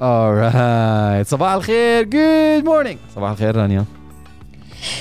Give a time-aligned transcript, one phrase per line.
[0.00, 2.02] alright صباح الخير.
[2.02, 3.84] good morning صباح الخير رانيا.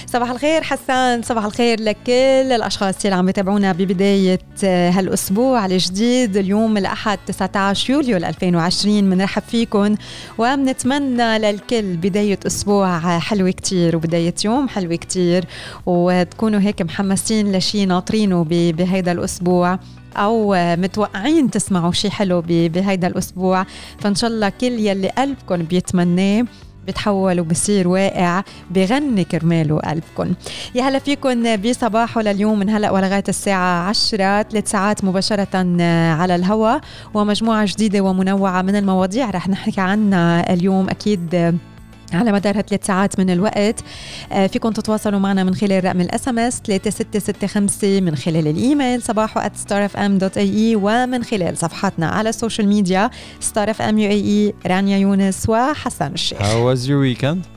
[0.06, 1.22] صباح الخير حسان.
[1.22, 2.12] صباح الخير لكل
[2.52, 9.96] الأشخاص اللي عم يتابعونا ببداية آه، هالأسبوع الجديد اليوم الأحد 19 يوليو 2020 بنرحب فيكم
[10.38, 15.46] وبنتمنى للكل بداية أسبوع حلوة كتير وبداية يوم حلوة كتير.
[15.86, 19.80] وتكونوا هيك محمسين لشي ناطرينه بهيدا الأسبوع.
[20.18, 23.66] أو متوقعين تسمعوا شيء حلو بهيدا الأسبوع.
[24.00, 26.46] فإن شاء الله كل يلي قلبكم بيتمناه
[26.88, 30.34] بتحول وبصير واقع بغني كرماله قلبكم
[30.76, 35.58] يا هلا فيكم بصباحه لليوم من هلا ولغاية الساعة 10 ثلاث ساعات مباشرة
[36.22, 36.82] على الهواء
[37.14, 41.58] ومجموعة جديدة ومنوعة من المواضيع رح نحكي عنها اليوم أكيد.
[42.14, 43.80] على مدار ثلاث ساعات من الوقت
[44.32, 50.76] آه، فيكم تتواصلوا معنا من خلال رقم ال SMS 3665 من خلال الإيميل صباحو @starfm.ae
[50.76, 53.10] ومن خلال صفحاتنا على ال social media
[53.40, 57.56] Star FM UAE رانيا يونس وحسان الشيخ How was your weekend?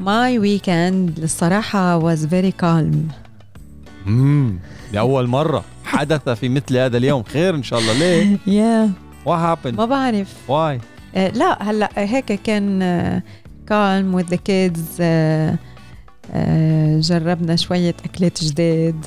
[0.00, 2.96] My weekend الصراحة was very calm
[4.06, 4.58] امم
[4.92, 8.90] لأول مرة حدث في مثل هذا اليوم خير إن شاء الله ليه؟ yeah
[9.26, 9.74] What happened?
[9.74, 10.80] ما بعرف Why?
[11.16, 12.80] آه، لا هلا هيك كان
[13.66, 15.02] calm with the kids
[17.08, 19.06] جربنا شوية أكلات جداد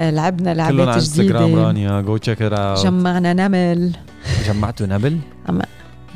[0.00, 3.92] آه، لعبنا كلهم على لعبات انستغرام جديدة رانيا go check it out جمعنا نمل.
[4.46, 5.18] جمعتوا نمل؟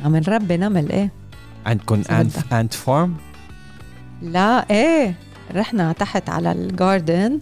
[0.03, 1.11] عم نربي نمل إيه.
[1.65, 3.13] عندكم ant؟ ant farm؟
[4.21, 5.13] لا إيه.
[5.55, 7.39] رحنا تحت على ال garden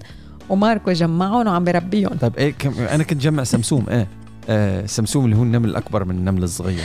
[0.50, 4.08] وماركو جمعهم وعم بربيهم طيب إيه كم أنا كنت جمع سمسوم إيه.
[4.50, 6.84] آه سمسوم اللي هو النمل الأكبر من النمل الصغير.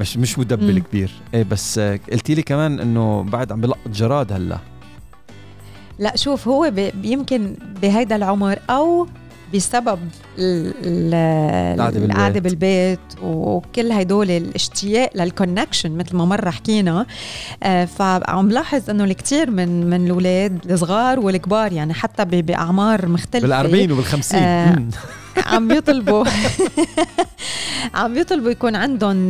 [0.00, 0.78] مش مش مدبل.
[0.78, 4.58] كبير إيه بس آه قلتي لي كمان إنه بعد عم بلقط جراد هلأ
[5.98, 6.72] لا شوف هو
[7.04, 9.06] يمكن بهيدا العمر أو
[9.54, 9.98] بسبب
[10.38, 11.14] ال- ال-
[11.74, 12.10] القعدة بالبيت.
[12.16, 17.06] القعدة بالبيت وكل هدول الاشتياق لل connection مثل ما مرة حكينا
[17.62, 23.92] آه، فعم بلاحظ إنه الكثير من من الأولاد الصغار والكبار يعني حتى بأعمار مختلفة بالأربعين
[23.92, 24.72] وبالخمسين آه.
[24.78, 24.90] مم.
[25.52, 26.24] عم بيطلبوا.
[27.94, 29.28] عم بيطلبوا يكون عندهم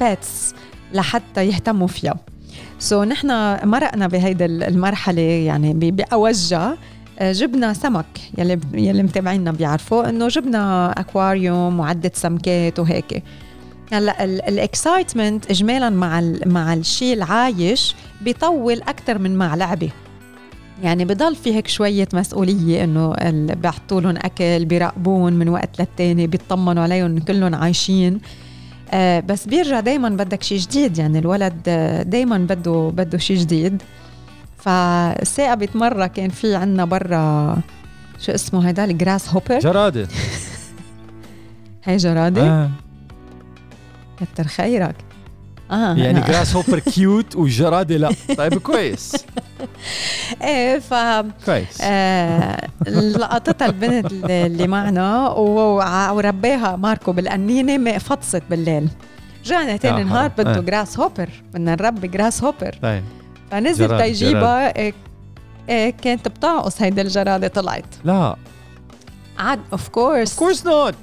[0.00, 0.54] pets
[0.92, 2.14] لحتى يهتموا فيها.
[2.78, 3.28] so so, نحن
[3.68, 6.78] مرقنا بهيدا المرحلة يعني ب- بأوجها
[7.18, 8.06] آه، جبنا سمك
[8.38, 13.22] يلي يلي متابعينا بيعرفوا إنه جبنا اكواريوم وعدة سمكات وهيك.
[13.92, 19.90] هلأ ال excitement اجمالا مع ال مع الشيء العايش بيطول أكثر من مع لعبة.
[20.82, 23.14] يعني بضل في هيك شوية مسؤولية إنه
[23.54, 28.20] بيحطوا لهم أكل بيراقبون من وقت للتاني بيطمنوا عليهم كلهم عايشين.
[28.90, 33.82] آه بس بيرجع دايما بدك شيء جديد يعني الولد آه، دايما بده بده شيء جديد.
[34.58, 37.56] فصاقبت مرة كان في عنا برا
[38.20, 40.08] شو اسمه هيدا ال grasshopper جرادة.
[41.84, 42.70] هي جرادة؟ آه.
[44.20, 44.94] كتر خيرك.
[45.74, 45.94] آه.
[45.96, 48.10] يعني grasshopper cute وجرادة لا.
[48.38, 49.16] طيب كويس.
[50.42, 50.94] إيه ف
[51.46, 51.78] كويس.
[51.80, 55.28] آه، لقطتها البنت اللي معنا
[56.10, 58.88] ورباها ماركو بالقنينه فطست بالليل.
[59.46, 60.28] رجعنا تاني يا نهار.
[60.38, 60.60] بده آه.
[60.60, 63.02] grasshopper بدنا نربي grasshopper طيب
[63.50, 64.94] فنزل تيجيبها إيه
[65.68, 67.84] إيه كانت بتعقص هيدا الجراده طلعت.
[68.04, 68.36] لا.
[69.38, 70.94] عاد of course course not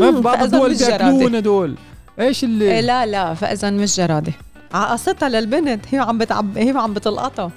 [0.00, 1.74] ما في بعض الدول بياكلونا دول
[2.20, 4.32] إيش اللي؟ إيه لا لا فإذا مش جرادة.
[4.74, 5.84] عقصتها للبنت.
[5.90, 7.50] هي عم بتعب هي عم بتلقطها.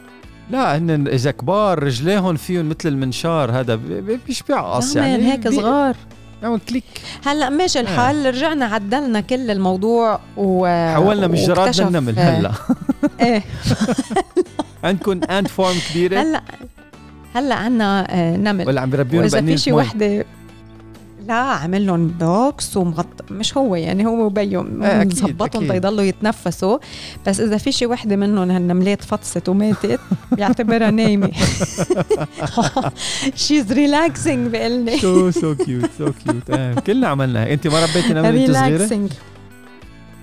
[0.52, 3.80] لا هن إذا كبار رجليهم فيهم مثل المنشار هذا
[4.30, 5.96] مش بيعقص يعني هيك بي- صغار.
[6.42, 6.84] بيعمل click.
[7.26, 8.26] هلأ ماشي الحال.
[8.26, 12.52] رجعنا عدلنا كل الموضوع و حولنا من جراد للنمل هلأ.
[13.22, 13.44] إيه.
[14.84, 16.42] عندكم ant farm كبيرة؟ هلأ
[17.36, 18.68] هلأ عنا آه، نمل.
[18.68, 20.26] ولا عم بربيهم وإذا في شي؟ وحدة
[21.28, 24.62] لا عمل لهم box ومغط مش هو يعني هو وبيو.
[24.82, 25.68] أكيد، مظبطهم.
[25.68, 26.78] تيضلوا يتنفسوا.
[27.28, 30.00] بس إذا في شي وحدة منهم هالنملات فطست وماتت
[30.38, 31.32] بيعتبرها نايمة.
[33.36, 38.36] she's relaxing بيقول لي so so cute so cute كلنا عملنا أنت ما ربيتي نمل
[38.38, 39.12] وانت صغيره relaxing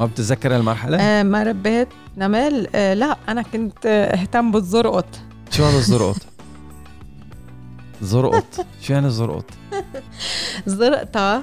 [0.00, 2.68] ما بتتذكر المرحلة؟ آه ما ربيت نمل.
[2.74, 5.06] آه لا أنا كنت آه أهتم بالزرقط.
[5.50, 6.16] شو هذا الزرقط؟
[8.02, 8.66] زرقط.
[8.82, 9.44] شو يعني الزرقط؟
[10.66, 11.42] زرقطة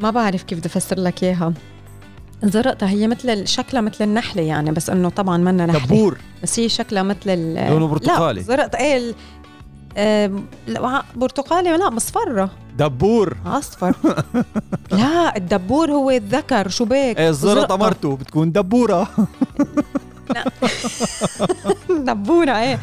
[0.00, 1.52] ما بعرف كيف بدي أفسر لك إياها.
[2.42, 5.84] زرقطة هي مثل شكلها مثل النحلة يعني بس إنه طبعا منا نحلة.
[5.86, 8.40] دبور بس هي شكلها مثل ال لونه برتقالي.
[8.40, 9.14] لا زرقط إيه ال-
[10.66, 12.50] لا، برتقالي لا مصفرة.
[12.78, 13.36] دبور.
[13.46, 13.94] أصفر.
[14.92, 17.76] لا الدبور هو الذكر شو بك إيه الزرقة زرقة.
[17.76, 19.08] مرته بتكون دبورة.
[21.90, 22.78] دبورة إيه.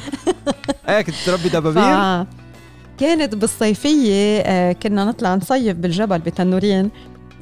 [0.90, 2.26] إيه كنت تربي ف...
[2.98, 6.90] كانت بالصيفية آه، كنا نطلع نصيف بالجبل بتنورين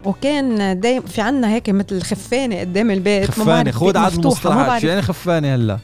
[0.06, 5.02] وكان دايم في عنا هيك مثل خفانة قدام البيت خفانة خود عاد المصطلحات شو يعني
[5.02, 5.80] خفانة هلا؟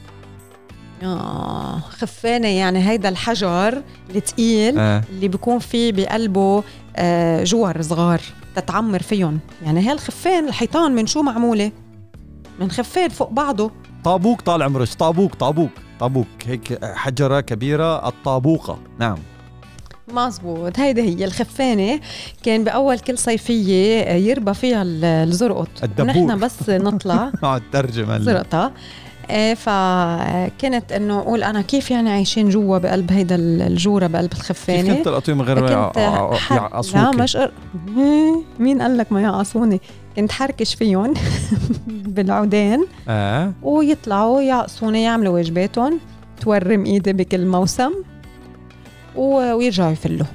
[1.03, 3.81] آه خفانة يعني هيدا الحجر
[4.15, 5.03] الثقيل آه.
[5.09, 6.63] اللي بيكون فيه بقلبه
[6.95, 8.21] آه جوار صغار
[8.55, 9.39] تتعمر فيهم.
[9.65, 11.71] يعني هي الخفان الحيطان من شو معمولة؟
[12.59, 13.71] من خفان فوق بعضه.
[14.03, 15.69] طابوق طال عمرك طابوق طابوق
[15.99, 18.79] طابوق هيك حجرة كبيرة الطابوقة.
[18.99, 19.17] نعم.
[20.13, 21.99] مزبوط هيدي هي الخفانة.
[22.43, 25.67] كان بأول كل صيفية آه، يربى فيها ال- الزرقط.
[25.83, 26.15] الدبوق.
[26.17, 27.31] ونحن بس نطلع.
[27.43, 28.71] اقعد ترجم هلا زرقطة.
[29.29, 34.95] إيه فكنت إنه أقول أنا كيف يعني عايشين جوا بقلب هيدا الجورة بقلب كيف الخفانه
[34.95, 37.35] كنت القطوي من غير ما كنت يع- حر- لا يعقصوك؟ مش.
[37.35, 37.51] إيه،
[38.59, 39.81] مين قال لك ما يعقصوني؟
[40.15, 41.13] كنت حركش فيهم
[41.87, 43.51] بالعودين آه.
[43.63, 45.99] ويطلعوا يعقصوني يعملوا واجباتهم
[46.41, 47.91] تورم إيدي بكل موسم.
[49.19, 50.25] ويرجعوا يفلوا.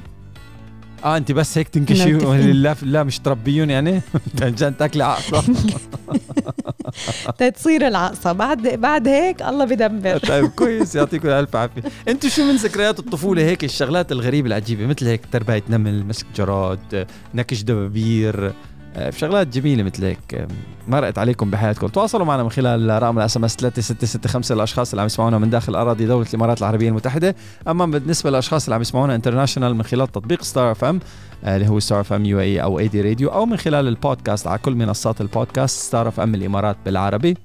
[1.05, 2.13] آه أنت بس هيك تنكشي.
[2.13, 4.01] لا لا مش تربيون يعني؟
[4.43, 5.45] مشان تاكلي عقصة.
[7.39, 8.33] تتصير العقصة.
[8.33, 10.95] بعد بعد هيك الله بدبر طيب كويس.
[10.95, 11.83] يعطيكم الف عافية.
[12.09, 17.07] أنتم شو من ذكريات الطفولة هيك الشغلات الغريبة العجيبة؟ مثل هيك تربية نمل مسك جراد
[17.35, 18.53] نكش دبابير
[18.94, 20.49] في شغلات جميلة مثل هيك آه،
[20.88, 21.87] مرقت عليكم بحياتكم.
[21.87, 26.06] تواصلوا معنا من خلال رقم ال SMS 3665 للاشخاص اللي عم يسمعونا من داخل أراضي
[26.06, 27.37] دولة الإمارات العربية المتحدة.
[27.69, 31.01] أما بالنسبة للأشخاص اللي عم يسمعونا international من خلال تطبيق Star FM
[31.44, 35.20] اللي هو Star FM UAE أو AD Radio أو من خلال البودكاست على كل منصات
[35.20, 37.37] البودكاست Star FM الإمارات بالعربي.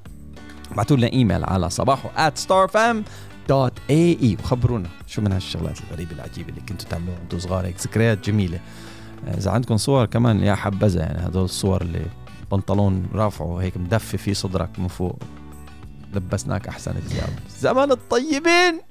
[0.71, 6.89] ابعتوا لنا إيميل على صباحو at starfm.ae وخبرونا شو من هالشغلات الغريبة العجيبة اللي كنتوا
[6.89, 7.65] تعملوها وأنتم صغار.
[7.65, 8.57] هيك ذكريات جميلة.
[8.57, 8.88] آه،
[9.27, 12.05] إذا عندكم صور كمان يا حبذا يعني هدول الصور اللي
[12.51, 15.19] بنطلون رافعه هيك مدفي فيه صدرك من فوق.
[16.13, 17.29] لبسناك أحسن ثياب
[17.59, 18.88] زمن الطيبين!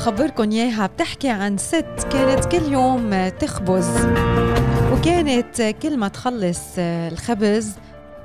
[0.00, 4.06] بخبركن إياها بتحكي عن ست كانت كل يوم تخبز
[4.92, 7.72] وكانت كل ما تخلص الخبز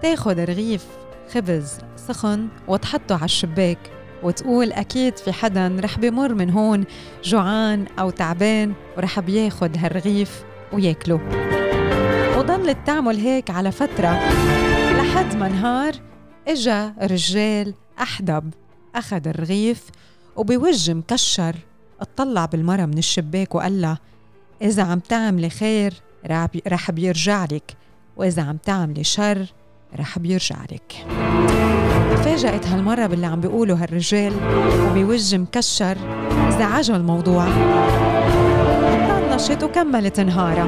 [0.01, 0.85] تاخد رغيف
[1.33, 3.77] خبز سخن وتحطه على الشباك
[4.23, 6.85] وتقول أكيد في حدا رح بمر من هون
[7.23, 10.43] جوعان أو تعبان ورح بياخد هالرغيف
[10.73, 11.19] وياكله.
[12.37, 14.19] وضلت تعمل هيك على فترة
[14.91, 15.93] لحد ما نهار
[16.47, 18.53] إجا رجال أحدب
[18.95, 19.89] أخذ الرغيف
[20.35, 21.55] وبوجه مكشر
[22.01, 23.97] اطلع بالمرة من الشباك وقال لها
[24.61, 25.93] إذا عم تعملي خير
[26.27, 27.77] رح بي- رح بيرجع لك
[28.17, 29.45] وإذا عم تعملي شر
[29.99, 31.05] رح بيرجع لك.
[32.11, 34.33] تفاجأت هالمرة باللي عم بيقولوا هالرجال
[34.91, 35.97] وبوجه مكشر
[36.49, 37.45] زعجها الموضوع.
[39.31, 40.67] طنشت وكملت نهارها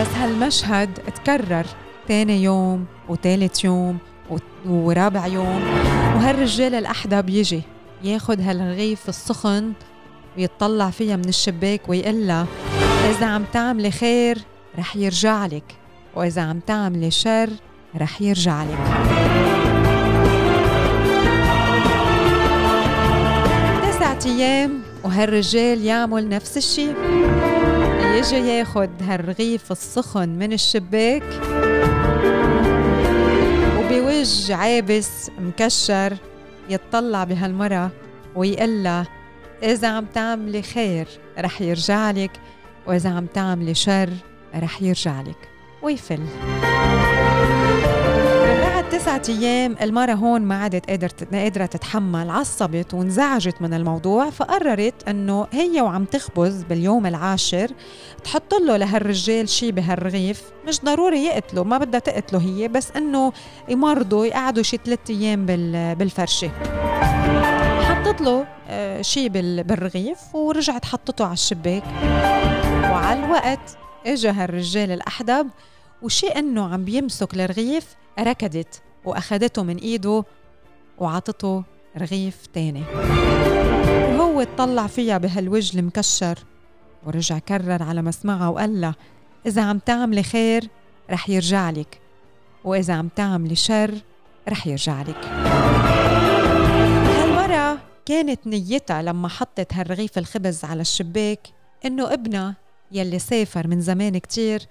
[0.00, 1.66] بس هالمشهد تكرر
[2.08, 3.98] تاني يوم وتالت يوم
[4.66, 5.62] ورابع يوم
[6.16, 7.62] وهالرجال الأحدب يجي
[8.04, 9.72] ياخد هالرغيف السخن
[10.36, 12.46] ويطلع فيها من الشباك ويقلها
[13.10, 14.38] إذا عم تعملي خير
[14.78, 15.76] رح يرجع لك
[16.14, 17.50] وإذا عم تعملي شر
[17.96, 18.78] رح يرجع لك.
[23.82, 26.88] تسعة أيام وهالرجال يعمل نفس الشي
[28.18, 31.22] يجي ياخد هالرغيف السخن من الشباك
[33.78, 36.16] وبوجه عابس مكشر.
[36.68, 37.90] يتطلع بهالمرة
[38.34, 39.06] ويقلها
[39.62, 41.08] إذا عم تعملي خير
[41.38, 42.30] رح يرجع لك
[42.86, 44.10] وإذا عم تعملي شر
[44.54, 45.48] رح يرجع لك.
[45.82, 46.20] ويفل.
[48.98, 55.46] تسعة أيام المرة هون ما عادت قادرة قادرة تتحمل عصبت وانزعجت من الموضوع فقررت أنه
[55.52, 57.70] هي وعم تخبز باليوم العاشر
[58.24, 63.32] تحط له لهالرجال شي بهالرغيف مش ضروري يقتله ما بدها تقتله هي بس أنه
[63.68, 66.50] يمرضوا يقعدوا شي ثلاثة أيام بال- بالفرشة.
[67.84, 71.82] حطت له آه، شي بال- بالرغيف ورجعت حطته على الشباك.
[72.90, 75.48] وعلى الوقت اجى هالرجال الأحدب
[76.02, 77.86] وشي إنه عم بيمسك الرغيف
[78.20, 78.82] ركضت.
[79.08, 80.24] واخدته من إيده
[80.98, 81.64] وعطته
[81.98, 82.82] رغيف تاني.
[84.18, 86.38] وهو اطلع فيها بهالوجه المكشر
[87.06, 88.94] ورجع كرر على مسمعها وقال لها
[89.46, 90.68] إذا عم تعملي خير
[91.10, 92.00] رح يرجع لك
[92.64, 93.94] وإذا عم تعملي شر
[94.48, 95.24] رح يرجع لك.
[97.06, 101.48] هالمرة كانت نيتها لما حطت هالرغيف الخبز على الشباك
[101.84, 102.56] إنه ابنها
[102.92, 104.62] يلي سافر من زمان كتير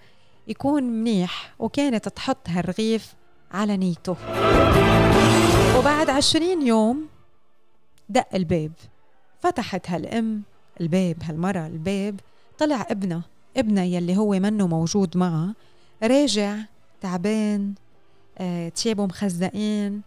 [0.48, 3.13] يكون منيح وكانت تحط هالرغيف
[3.51, 4.16] على نيته
[5.77, 7.08] وبعد عشرين يوم
[8.10, 8.72] دق الباب.
[9.39, 10.44] فتحت هالأم
[10.82, 12.20] الباب هالمرة الباب.
[12.58, 13.22] طلع ابنها
[13.58, 15.56] ابنها يلي هو منه موجود معها
[16.04, 16.58] راجع
[17.01, 17.74] تعبان
[18.38, 20.01] آه، تيابه مخزقين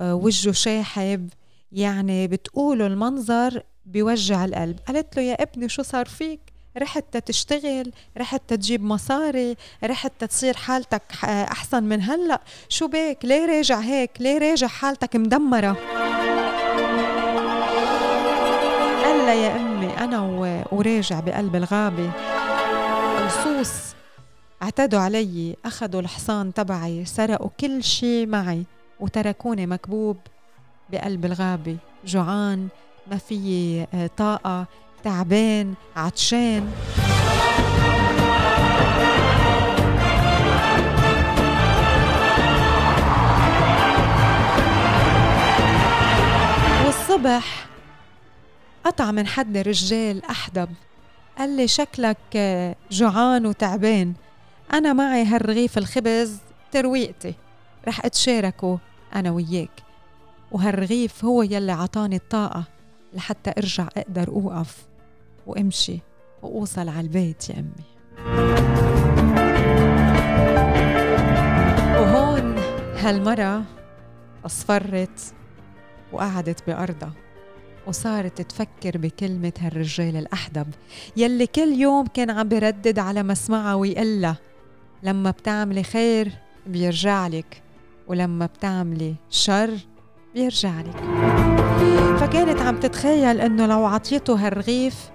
[0.00, 1.28] آه، وجهه شاحب.
[1.72, 4.78] يعني بتقولوا المنظر بيوجع القلب.
[4.86, 6.40] قالت له يا ابني شو صار فيك؟
[6.78, 12.40] رحت تشتغل رحت تجيب مصاري رحت تصير حالتك أحسن من هلأ.
[12.68, 15.76] شو بيك؟ ليه راجع هيك؟ ليه راجع حالتك مدمرة؟
[19.04, 20.20] قال يا أمي أنا
[20.72, 22.10] وراجع بقلب الغابة.
[23.26, 23.94] لصوص
[24.62, 28.64] اعتدوا علي أخذوا الحصان تبعي سرقوا كل شي معي
[29.00, 30.16] وتركوني مكبوب
[30.90, 31.76] بقلب الغابة.
[32.06, 32.68] جوعان
[33.10, 34.66] ما في آه، طاقة.
[35.04, 36.72] تعبان عطشان.
[46.86, 47.66] والصبح
[48.84, 50.68] قطع من حد رجال أحدب.
[51.38, 52.18] قال لي شكلك
[52.90, 54.14] جوعان وتعبان.
[54.72, 56.38] أنا معي هالرغيف الخبز
[56.72, 57.34] ترويقتي.
[57.88, 58.78] رح أتشاركه
[59.14, 59.82] أنا وياك.
[60.52, 62.64] وهالرغيف هو يلي عطاني الطاقة
[63.14, 64.93] لحتى أرجع أقدر أوقف.
[65.46, 66.00] وامشي
[66.42, 67.94] وأوصل على البيت يا أمي.
[72.00, 72.54] وهون
[72.98, 73.62] هالمرة
[74.46, 75.34] أصفرت
[76.12, 77.12] وقعدت بأرضها
[77.86, 80.66] وصارت تفكر بكلمة هالرجال الأحدب
[81.16, 84.36] يلي كل يوم كان عم بردد على مسمعها ويقلها
[85.02, 86.32] لما بتعملي خير
[86.66, 87.62] بيرجع لك
[88.08, 89.70] ولما بتعملي شر
[90.34, 90.96] بيرجع لك.
[92.18, 95.10] فكانت عم تتخيل إنه لو عطيته هالرغيف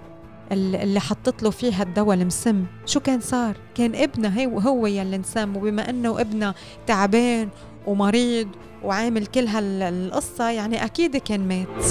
[0.52, 2.64] اللي حطت له فيها الدواء المسم.
[2.86, 6.54] شو كان صار؟ كان ابنها هو هو يلي انسم وبما إنه ابنها
[6.86, 7.48] تعبان
[7.86, 8.48] ومريض
[8.84, 11.84] وعامل كل هالقصة يعني أكيد كان مات.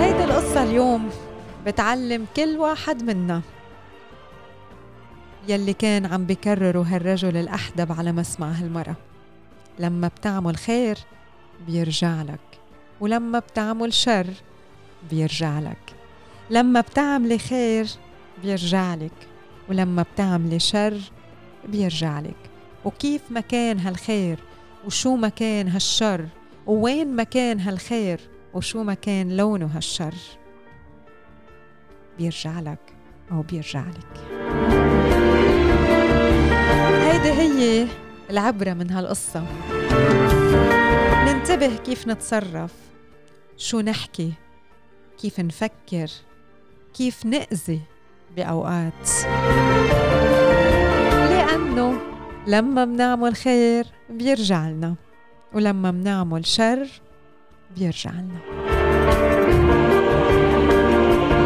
[0.00, 1.08] هيدي القصة اليوم
[1.66, 3.42] بتعلم كل واحد منا
[5.48, 8.96] يلي كان عم بكرره هالرجل الأحدب على مسمع هالمرة.
[9.78, 10.98] لما بتعمل خير
[11.66, 12.47] بيرجع لك.
[13.00, 14.26] ولما بتعمل شر
[15.10, 15.94] بيرجع لك.
[16.50, 17.86] لما بتعملي خير
[18.42, 19.12] بيرجع لك.
[19.68, 21.00] ولما بتعملي شر
[21.68, 22.36] بيرجع لك.
[22.84, 24.38] وكيف مكان هالخير
[24.86, 26.26] وشو مكان هالشر
[26.66, 28.20] ووين مكان هالخير
[28.54, 30.14] وشو مكان لونه هالشر
[32.18, 32.78] بيرجع لك
[33.32, 34.20] أو بيرجع لك.
[37.02, 37.86] هيدي هي
[38.30, 39.44] العبرة من هالقصة.
[41.26, 42.87] ننتبه كيف نتصرف.
[43.58, 44.32] شو نحكي؟
[45.20, 46.10] كيف نفكر؟
[46.94, 47.80] كيف نأذي
[48.36, 49.08] بأوقات؟
[51.30, 52.00] لأنه
[52.46, 54.94] لما بنعمل خير بيرجع لنا
[55.54, 56.88] ولما بنعمل شر
[57.76, 58.40] بيرجع لنا.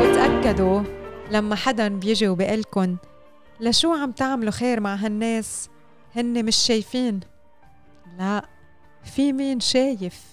[0.03, 0.83] وتأكدوا
[1.31, 2.97] لما حدا بيجي وبيقلكن
[3.61, 5.69] لشو عم تعملوا خير مع هالناس؟
[6.17, 7.21] هن مش شايفين.
[8.19, 8.49] لا
[9.05, 10.32] في مين شايف؟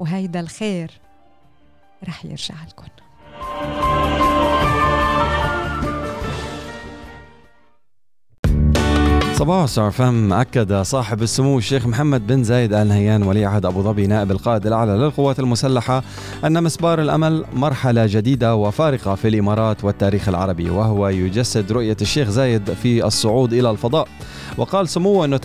[0.00, 0.90] وهيدا الخير
[2.08, 3.89] رح يرجع لكم.
[9.40, 13.82] صباح ستار فم أكد صاحب السمو الشيخ محمد بن زايد آل نهيان ولي عهد أبو
[13.82, 16.02] ظبي نائب القائد الأعلى للقوات المسلحة
[16.44, 22.72] أن مسبار الأمل مرحلة جديدة وفارقة في الإمارات والتاريخ العربي وهو يجسد رؤية الشيخ زايد
[22.72, 24.08] في الصعود إلى الفضاء.
[24.56, 25.36] وقال سموه أنه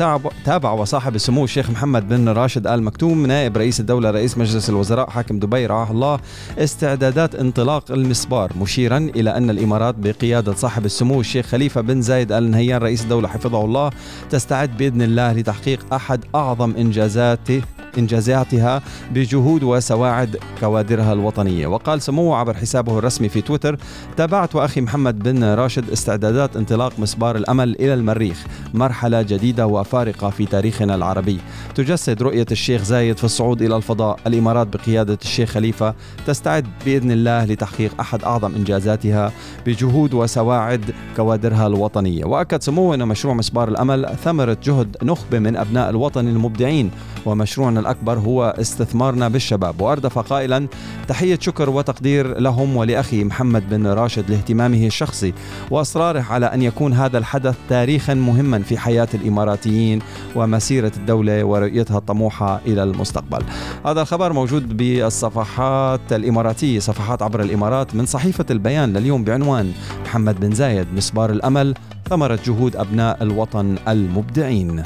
[0.46, 5.10] تابع وصاحب السمو الشيخ محمد بن راشد آل مكتوم نائب رئيس الدولة رئيس مجلس الوزراء
[5.10, 6.20] حاكم دبي رعاه الله
[6.58, 12.52] استعدادات انطلاق المسبار مشيرا إلى أن الإمارات بقيادة صاحب السمو الشيخ خليفة بن زايد آل
[12.52, 13.85] نهيان رئيس الدولة حفظه الله
[14.30, 17.62] تستعد بإذن الله لتحقيق أحد أعظم انجازاته
[17.98, 18.82] إنجازاتها
[19.14, 21.68] بجهود وسواعد كوادرها الوطنية.
[21.68, 23.78] وقال سموه عبر حسابه الرسمي في تويتر
[24.18, 30.46] تابعت وأخي محمد بن راشد استعدادات انطلاق مسبار الأمل إلى المريخ مرحلة جديدة وفارقة في
[30.46, 31.40] تاريخنا العربي.
[31.76, 35.96] تجسد رؤية الشيخ زايد في الصعود إلى الفضاء الإمارات بقيادة الشيخ خليفة
[36.28, 39.32] تستعد بإذن الله لتحقيق أحد أعظم إنجازاتها
[39.66, 42.26] بجهود وسواعد كوادرها الوطنية.
[42.26, 46.92] وأكد سموه أن مشروع مسبار الأمل ثمرة جهد نخبة من أبناء الوطن المبدعين.
[47.26, 49.82] ومشروعنا الأكبر هو استثمارنا بالشباب.
[49.82, 50.68] وأردف قائلا
[51.08, 55.34] تحية شكر وتقدير لهم ولأخي محمد بن راشد لاهتمامه الشخصي.
[55.72, 60.00] وإصراره على أن يكون هذا الحدث تاريخا مهما في حياة الإماراتيين
[60.36, 63.44] ومسيرة الدولة ورؤيتها الطموحة إلى المستقبل.
[63.86, 67.96] هذا الخبر موجود بالصفحات الإماراتية صفحات عبر الإمارات.
[67.96, 69.72] من صحيفة البيان لليوم بعنوان
[70.06, 71.74] محمد بن زايد مسبار الأمل.
[72.10, 74.84] ثمرة جهود أبناء الوطن المبدعين.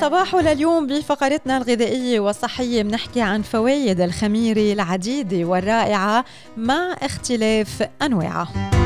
[0.00, 6.24] صباحو لليوم بفقرتنا الغذائية والصحية بنحكي عن فوائد الخميرة العديدة والرائعة
[6.56, 8.83] مع اختلاف أنواعها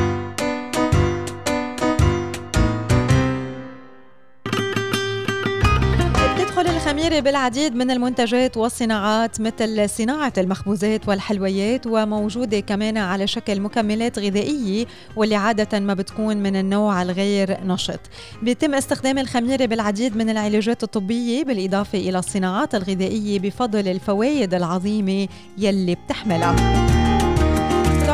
[6.99, 14.87] الخميرة بالعديد من المنتجات والصناعات مثل صناعة المخبوزات والحلويات وموجودة كمان على شكل مكملات غذائية
[15.17, 18.01] واللي عادة ما بتكون من النوع الغير نشط.
[18.43, 25.29] بيتم استخدام الخميرة بالعديد من العلاجات الطبية بالإضافة إلى الصناعات الغذائية بفضل الفوائد العظيمة
[25.59, 27.08] يلي بتحملها.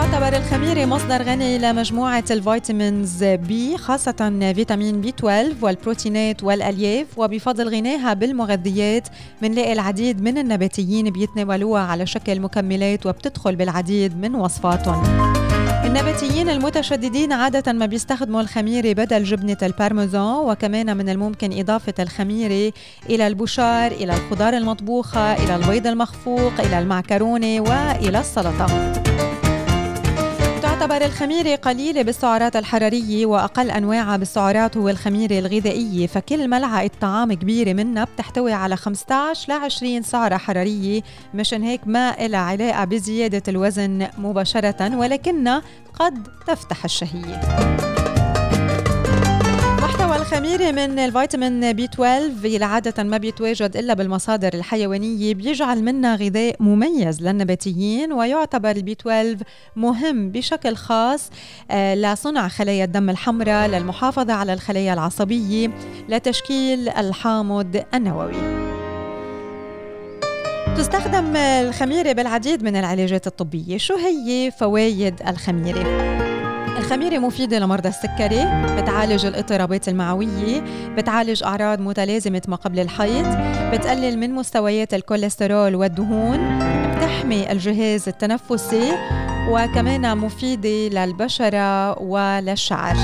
[0.05, 7.07] تعتبر الخميرة مصدر غني لمجموعة ال vitamins B خاصة فيتامين B 12 والبروتينات والألياف.
[7.17, 9.09] وبفضل غناها بالمغذيات
[9.43, 15.03] بنلاقي العديد من النباتيين بيتناولوها على شكل مكملات وبتدخل بالعديد من وصفاتهم.
[15.85, 22.73] النباتيين المتشددين عادة ما بيستخدموا الخميرة بدل جبنة البارميزان وكمان من الممكن إضافة الخميرة
[23.11, 28.93] إلى البشار إلى الخضار المطبوخة إلى البيض المخفوق إلى المعكرونة وإلى السلطة.
[30.85, 37.73] تعتبر الخميرة قليلة بالسعرات الحرارية وأقل أنواعها بالسعرات هو الخميرة الغذائية فكل ملعقة طعام كبيرة
[37.73, 41.03] منها بتحتوي على 15 ل 20 سعرة حرارية
[41.35, 45.62] مشان هيك ما إلها علاقة بزيادة الوزن مباشرة ولكنها
[46.00, 47.40] قد تفتح الشهية.
[50.35, 56.57] الخميرة من الفيتامين B 12 اللي عادة ما بيتواجد إلا بالمصادر الحيوانية بيجعل منها غذاء
[56.61, 59.37] مميز للنباتيين ويعتبر ال B 12
[59.77, 61.31] مهم بشكل خاص
[61.70, 65.70] آه، لصنع خلايا الدم الحمراء للمحافظة على الخلايا العصبية
[66.09, 68.64] لتشكيل الحامض النووي
[70.77, 76.34] تستخدم الخميرة بالعديد من العلاجات الطبية شو هي فوائد الخميرة؟
[76.79, 78.45] الخميرة مفيدة لمرضى السكري
[78.77, 80.61] بتعالج الاضطرابات المعوية
[80.97, 83.27] بتعالج أعراض متلازمة ما قبل الحيض
[83.73, 86.59] بتقلل من مستويات الكوليسترول والدهون
[86.97, 88.93] بتحمي الجهاز التنفسي
[89.51, 92.97] وكمان مفيدة للبشرة وللشعر.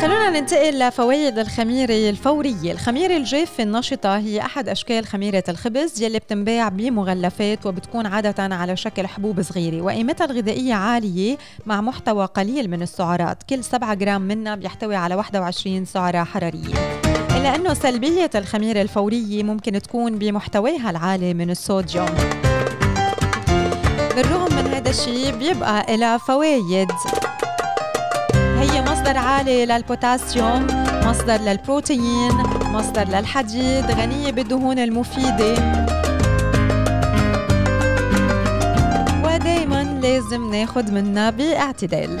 [0.00, 6.68] خلونا ننتقل لفوائد الخميرة الفورية الخميرة الجافة النشطة هي أحد أشكال خميرة الخبز يلي بتنباع
[6.68, 13.42] بمغلفات وبتكون عادة على شكل حبوب صغيرة وقيمتها الغذائية عالية مع محتوى قليل من السعرات.
[13.42, 16.74] كل 7 جرام منها بيحتوي على 21 سعرة حرارية.
[17.36, 22.14] إلا أنه سلبية الخميرة الفورية ممكن تكون بمحتواها العالي من الصوديوم.
[24.16, 26.88] بالرغم من هذا الشيء بيبقى لها فوائد.
[28.60, 30.66] هي مصدر عالي للبوتاسيوم
[31.04, 35.54] مصدر للبروتين مصدر للحديد غنية بالدهون المفيدة.
[39.24, 42.18] ودايما لازم ناخد منها باعتدال.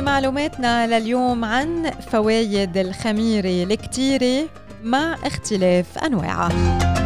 [0.00, 4.48] معلوماتنا لليوم عن فوايد الخميرة الكتيرة
[4.84, 7.05] مع اختلاف أنواعها.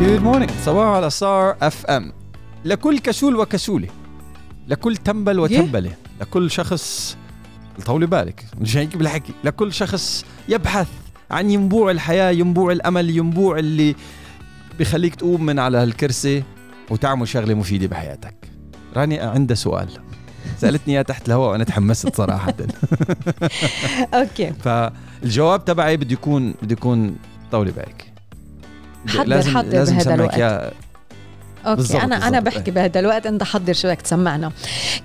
[0.00, 2.12] good morning صباحو على Star FM
[2.64, 3.88] لكل كسول وكسولة.
[4.68, 5.92] لكل تنبل وتنبلة.
[6.20, 7.16] لكل شخص
[7.86, 9.32] طولي بالك مش هيك بالحكي.
[9.44, 10.88] لكل شخص يبحث
[11.30, 13.94] عن ينبوع الحياة ينبوع الأمل ينبوع اللي
[14.78, 16.42] بخليك تقوم من على هالكرسي
[16.90, 18.34] وتعمل شغلة مفيدة بحياتك.
[18.96, 19.88] راني عندها سؤال.
[20.58, 22.54] سألتني إياه تحت الهواء وأنا تحمست صراحة.
[24.14, 27.16] أوكي فالجواب تبعي بده يكون بده يكون
[27.52, 28.05] طولي بالك.
[29.08, 30.38] حضر لازم حضر لازم بهذا الوقت.
[30.38, 30.70] يا
[31.66, 32.26] okay بالزبط أنا بالزبط.
[32.26, 34.52] أنا بحكي بهذا الوقت أنت حضر شو بدك تسمعنا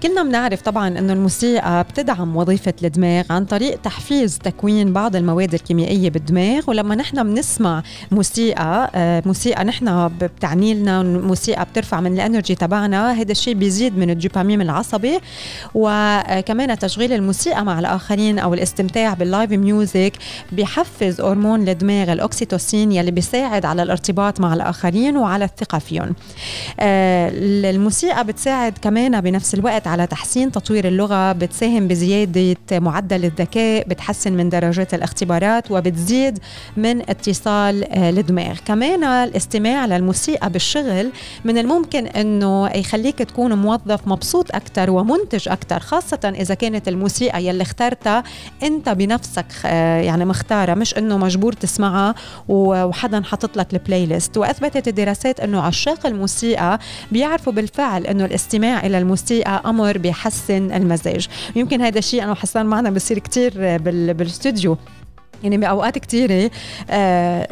[0.03, 6.09] كلنا بنعرف طبعا إنه الموسيقى بتدعم وظيفة الدماغ عن طريق تحفيز تكوين بعض المواد الكيميائية
[6.09, 12.55] بالدماغ ولما نحن بنسمع موسيقى آه، موسيقى نحن بتعني لنا موسيقى بترفع من ال energy
[12.55, 15.19] تبعنا هذا الشيء بيزيد من الدوبامين العصبي
[15.73, 20.13] وكمان تشغيل الموسيقى مع الآخرين أو الاستمتاع بال live music
[20.51, 26.13] بيحفز هرمون الدماغ الاوكسيتوسين يلي بيساعد على الارتباط مع الآخرين وعلى الثقة فيهم آه،
[26.79, 34.49] الموسيقى بتساعد كمان بنفس الوقت على تحسين تطوير اللغة بتساهم بزيادة معدل الذكاء بتحسن من
[34.49, 36.39] درجات الاختبارات وبتزيد
[36.77, 41.11] من اتصال آه، الدماغ كمان الاستماع للموسيقى بالشغل
[41.45, 47.61] من الممكن إنه يخليك تكون موظف مبسوط أكثر ومنتج أكثر خاصة إذا كانت الموسيقى يلي
[47.61, 48.23] اخترتها
[48.63, 52.15] أنت بنفسك آه، يعني مختارة مش إنه مجبور تسمعها
[52.49, 56.40] وحدا حاطط لك ال playlist وأثبتت الدراسات إنه عشاق الموسيقى
[57.11, 61.27] بيعرفوا بالفعل إنه الاستماع إلى الموسيقى أمر بيحسن المزاج.
[61.55, 64.77] يمكن هذا الشيء أنا وحسان معنا بصير كتير بالاستوديو
[65.43, 66.51] يعني بأوقات كثيره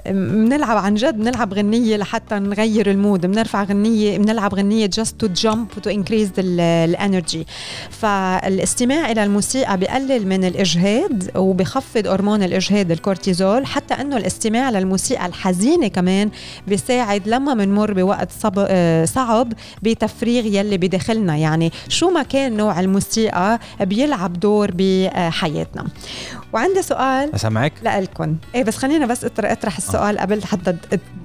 [0.07, 5.21] بنلعب آه عن جد بنلعب غنية لحتى نغير ال mood بنرفع غنية بنلعب غنية just
[5.21, 7.47] to jump to increase ال energy
[7.89, 15.87] فالاستماع إلى الموسيقى بقلل من الإجهاد وبخفض هرمون الإجهاد الكورتيزول حتى إنه الاستماع للموسيقى الحزينة
[15.87, 16.29] كمان
[16.67, 21.37] بيساعد لما بنمر بوقت آه، صعب بتفريغ يلي بداخلنا.
[21.37, 25.85] يعني شو ما كان نوع الموسيقى بيلعب دور بحياتنا.
[26.53, 30.21] وعندي سؤال اسمعك لكم إيه بس خلينا بس أطرح السؤال آه.
[30.21, 30.75] قبل حتى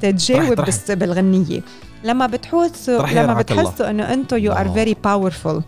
[0.01, 1.61] تجاوب بس بالغنية.
[2.05, 5.63] لما بتحسوا لما بتحسوا إنه أنتم you are very powerful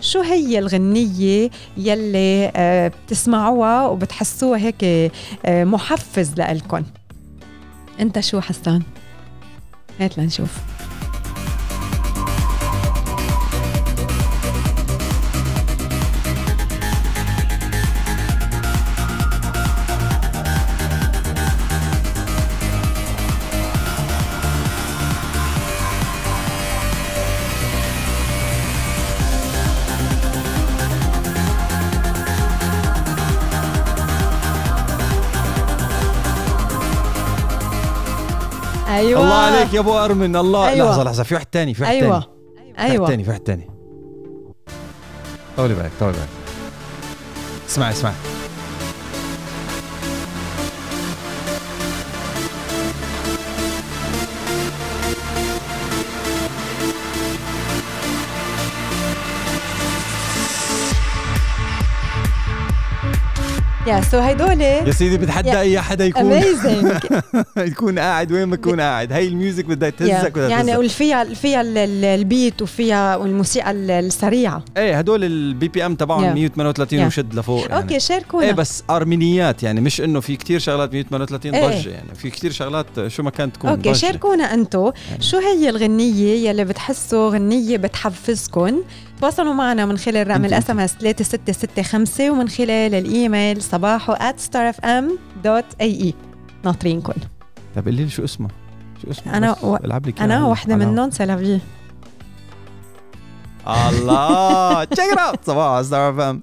[0.00, 4.84] شو هي الغنية يلي آه بتسمعوها وبتحسوها هيك
[5.46, 6.82] آه محفز لإلكم
[8.00, 8.82] أنت شو حسان؟
[10.00, 10.58] هات لنشوف.
[39.08, 39.22] أيوه.
[39.24, 40.36] الله عليك يا أبو أرمن.
[40.36, 40.68] الله.
[40.68, 40.90] أيوة.
[40.90, 41.22] لحظة لحظة.
[41.22, 42.26] في واحد ثاني في واحد ثاني أيوه
[42.78, 43.06] أيوه.
[43.06, 43.70] في واحد في واحد ثاني
[45.56, 46.28] طولي بالك طولي بالك
[47.68, 48.12] اسمع اسمع.
[63.88, 66.92] يا سو هيدول يا سيدي بتحدى أي حدا يكون amazing
[67.56, 69.12] يكون قاعد وين ما يكون قاعد.
[69.12, 71.62] هي ال music بدها تهزك بدها يعني فيها فيها
[72.14, 74.64] ال beat وفيها الموسيقى السريعة.
[74.76, 77.76] إيه هدول ال BPM تبعهم 138 وشد لفوق يعني.
[77.76, 81.66] okay شاركونا إيه بس أرمينيات يعني مش إنه في كتير شغلات 138 إيه.
[81.66, 82.14] ضجه يعني.
[82.14, 85.22] في كتير شغلات شو ما كانت تكون أوكي شاركونا أنتم يعني.
[85.22, 88.82] شو هي الغنية يلي بتحسوا غنية بتحفزكم
[89.20, 96.12] تواصلوا معنا من خلال رقم ال SMS 3665 ومن خلال الإيميل sabaho@starfm.ae
[96.64, 97.12] ناطرينكم
[97.74, 98.48] طيب قولي لي شو اسمه؟
[99.02, 99.76] شو اسمه؟ أنا و...
[100.20, 101.60] أنا وحدة منهم سلافي
[103.66, 104.84] الله!
[104.84, 106.42] check out صباحو Star FM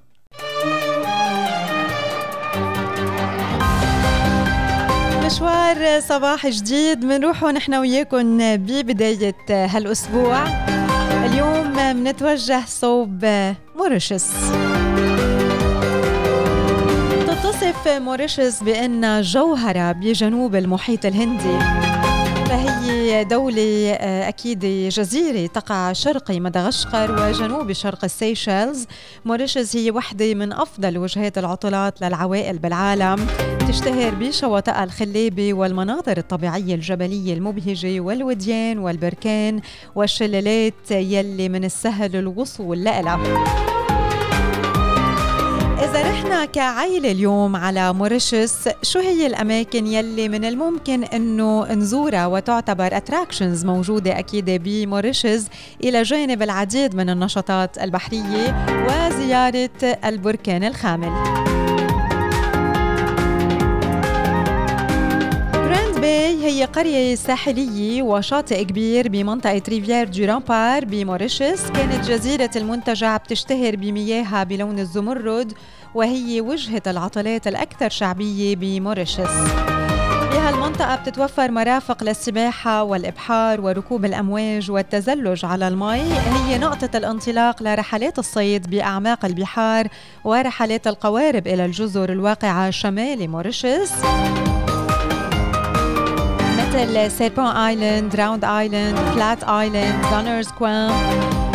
[5.25, 10.45] مشوار صباح جديد بنروح ونحن وياكم ببداية هالأسبوع.
[11.25, 13.25] اليوم بنتوجه صوب
[13.75, 14.25] موريشيوس
[17.27, 21.94] تتصف موريشيوس بأنها جوهرة بجنوب المحيط الهندي.
[22.45, 28.87] فهي دولة آه، أكيد جزيرة تقع شرقي مدغشقر وجنوب شرق السيشيلز
[29.25, 33.27] موريشيوس هي واحدة من أفضل وجهات العطلات للعوائل بالعالم.
[33.67, 39.61] تشتهر بشواطئها الخلابة والمناظر الطبيعية الجبلية المبهجة والوديان والبركان
[39.95, 43.01] والشلالات يلي من السهل الوصول لها
[45.95, 52.97] إذا رحنا كعائلة اليوم على موريشيوس شو هي الأماكن يلي من الممكن إنه نزورها وتعتبر
[52.97, 55.45] attractions موجودة أكيد بموريشيوس
[55.83, 61.45] إلى جانب العديد من النشاطات البحرية وزيارة البركان الخامل.
[66.45, 74.43] هي قرية ساحلية وشاطئ كبير بمنطقة ريفيير دو رامبار بموريشيوس كانت جزيرة المنتجع بتشتهر بمياهها
[74.43, 75.53] بلون الزمرد
[75.95, 79.29] وهي وجهة العطلات الأكثر شعبية بموريشيوس
[80.31, 86.01] بهالمنطقة بتتوفر مرافق للسباحة والإبحار وركوب الأمواج والتزلج على المي.
[86.47, 89.87] هي نقطة الانطلاق لرحلات الصيد بأعماق البحار
[90.23, 93.91] ورحلات القوارب إلى الجزر الواقعة شمال موريشيوس
[96.57, 101.54] مثل Serpent Island، Round Island، Flat Island، Gunner's Quoin.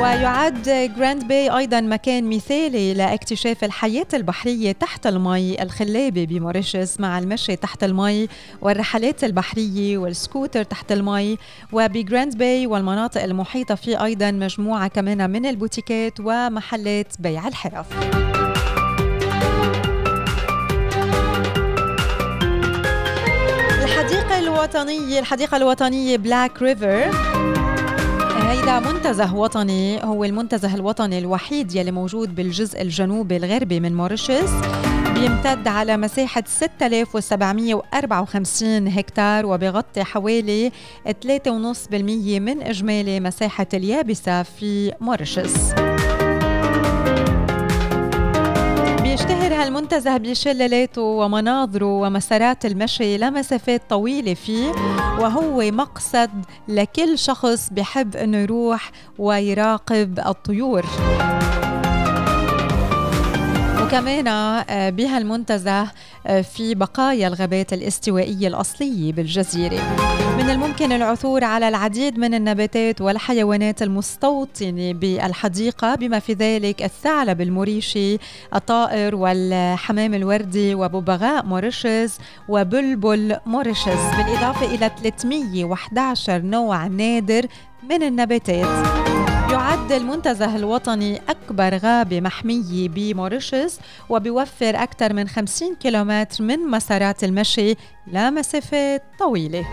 [0.00, 7.56] ويعد جراند باي أيضا مكان مثالي لاكتشاف الحياة البحرية تحت المي الخلابة بموريشيوس مع المشي
[7.56, 8.28] تحت المي
[8.60, 11.38] والرحلات البحرية والسكوتر تحت المي.
[11.72, 17.86] وبجراند باي والمناطق المحيطة فيه أيضا مجموعة كمان من البوتيكات ومحلات بيع الحرف.
[23.84, 27.10] الحديقة الوطنية الحديقة الوطنية بلاك ريفر
[28.50, 34.50] هيدا منتزه وطني هو المنتزه الوطني الوحيد يلي موجود بالجزء الجنوبي الغربي من موريشيوس
[35.14, 40.70] بيمتد على مساحة 6754 هكتار وبيغطي حوالي
[41.08, 41.12] 3.5%
[42.40, 45.56] من إجمالي مساحة اليابسة في موريشيوس
[49.60, 54.72] هالمنتزه بشللاته ومناظره ومسارات المشي لمسافات طويلة فيه
[55.18, 56.30] وهو مقصد
[56.68, 60.86] لكل شخص بحب أنه يروح ويراقب الطيور.
[63.90, 65.86] وكمان آه، بهالمنتزه
[66.26, 69.96] آه، في بقايا الغابات الاستوائية الأصلية بالجزيرة.
[70.38, 78.18] من الممكن العثور على العديد من النباتات والحيوانات المستوطنة بالحديقة بما في ذلك الثعلب المريشي
[78.54, 84.00] الطائر والحمام الوردي وببغاء موريشيز وبلبل موريشيوس.
[84.16, 87.46] بالإضافة إلى 311 نوع نادر
[87.90, 89.29] من النباتات.
[89.52, 97.74] يعد المنتزه الوطني أكبر غابة محمية بموريشيوس وبيوفر أكثر من 50 كيلومتر من مسارات المشي
[98.06, 99.66] لمسافات طويلة.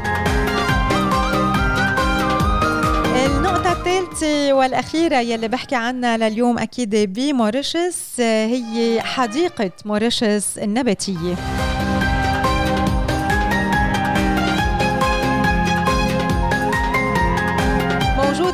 [3.26, 11.36] النقطة الثالثة والأخيرة يلي بحكي عنها لليوم أكيد بموريشيوس هي حديقة موريشيوس النباتية.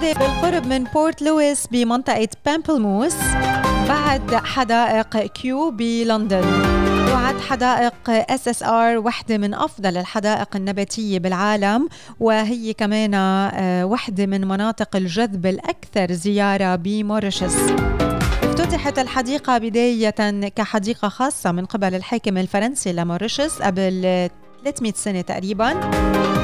[0.03, 3.15] موجودة بالقرب من بورت لويس بمنطقة بامبلموس
[3.89, 6.43] بعد حدائق كيو بلندن
[7.13, 11.89] وعد حدائق SSR وحدة من أفضل الحدائق النباتية بالعالم
[12.19, 17.55] وهي كمان آه، وحدة من مناطق الجذب الأكثر زيارة بموريشيوس
[18.43, 24.29] افتتحت الحديقة بداية كحديقة خاصة من قبل الحاكم الفرنسي لموريشيوس قبل
[24.63, 26.42] 300 سنة تقريباً.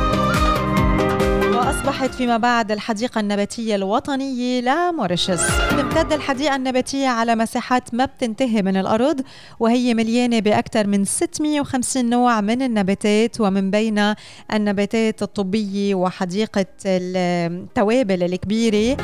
[1.90, 8.78] وأصبحت فيما بعد الحديقة النباتية الوطنية لموريشيوس تمتد الحديقة النباتية على مساحات ما بتنتهي من
[8.78, 9.22] الأرض
[9.60, 14.14] وهي مليانة بأكثر من 650 نوع من النباتات ومن بين
[14.54, 18.98] النباتات الطبية وحديقة التوابل الكبيرة.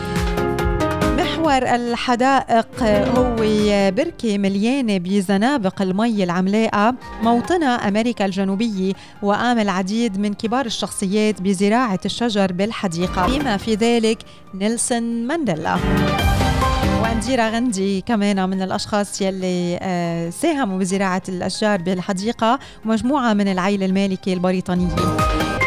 [1.46, 2.84] محور الحدائق.
[2.84, 3.36] هو
[3.92, 12.52] بركة مليانة بزنابق المي العملاقة موطنها أمريكا الجنوبية وقام العديد من كبار الشخصيات بزراعة الشجر
[12.52, 13.28] بالحديقة.
[13.28, 14.18] بما في ذلك
[14.54, 15.78] نيلسون مانديلا.
[17.02, 24.34] وأنديرا غندي كمان من الأشخاص يلي آه، ساهموا بزراعة الأشجار بالحديقة ومجموعه من العائله المالكة
[24.34, 24.96] البريطانية.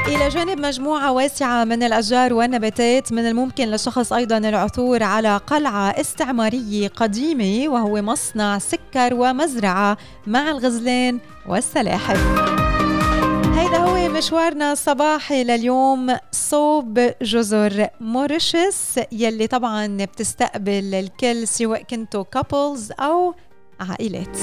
[0.08, 6.88] إلى جانب مجموعة واسعة من الأشجار والنباتات من الممكن للشخص أيضا العثور على قلعة استعمارية
[6.88, 11.18] قديمة وهو مصنع سكر ومزرعة مع الغزلان
[11.48, 12.16] والسلاحف.
[13.54, 16.16] هيدا هو مشوارنا الصباحي لليوم.
[16.32, 23.34] صوب جزر موريشيوس يلي طبعا بتستقبل الكل سواء كنتوا couples أو
[23.80, 24.38] عائلات.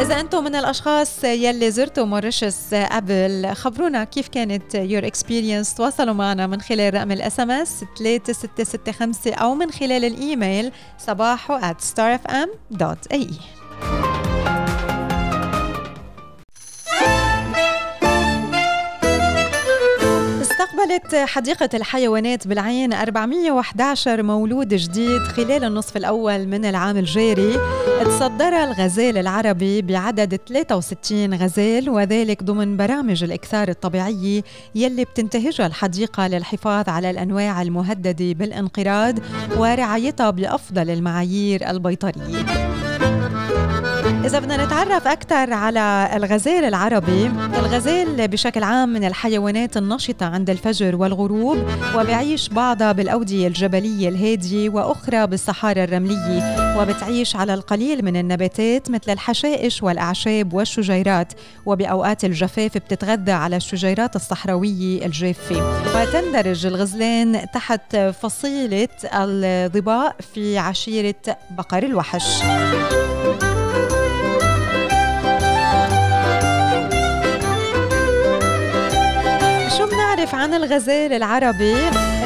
[0.00, 6.46] إذا أنتم من الأشخاص يلي زرتوا موريشيوس قبل خبرونا كيف كانت your experience تواصلوا معنا
[6.46, 13.57] من خلال رقم ال SMS 3665 أو من خلال الإيميل صباحو at starfm.ae
[20.78, 27.52] استقبلت حديقة الحيوانات بالعين 411 مولود جديد خلال النصف الأول من العام الجاري.
[28.04, 34.42] تصدر الغزال العربي بعدد 63 غزال وذلك ضمن برامج الإكثار الطبيعية
[34.74, 39.18] يلي بتنتهجها الحديقة للحفاظ على الأنواع المهددة بالانقراض
[39.56, 42.44] ورعايتها بأفضل المعايير البيطرية.
[44.28, 47.26] إذا بدنا نتعرف أكثر على الغزال العربي
[47.58, 51.58] الغزال بشكل عام من الحيوانات النشطة عند الفجر والغروب
[51.96, 59.82] وبيعيش بعضها بالأودية الجبلية الهادية وأخرى بالصحارى الرملية وبتعيش على القليل من النباتات مثل الحشائش
[59.82, 61.32] والأعشاب والشجيرات
[61.66, 65.56] وبأوقات الجفاف بتتغذى على الشجيرات الصحراوية الجافة.
[65.96, 71.14] وتندرج الغزلان تحت فصيلة الظباء في عشيرة
[71.50, 72.42] بقر الوحش.
[80.38, 81.74] عن الغزال العربي.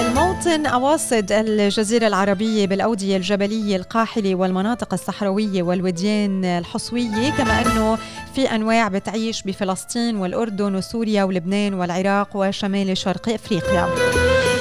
[0.01, 7.99] الموطن أواسط الجزيرة العربية بالأودية الجبلية القاحلة والمناطق الصحراوية والوديان الحصوية كما أنه
[8.35, 13.89] في أنواع بتعيش بفلسطين والأردن وسوريا ولبنان والعراق وشمال شرق إفريقيا.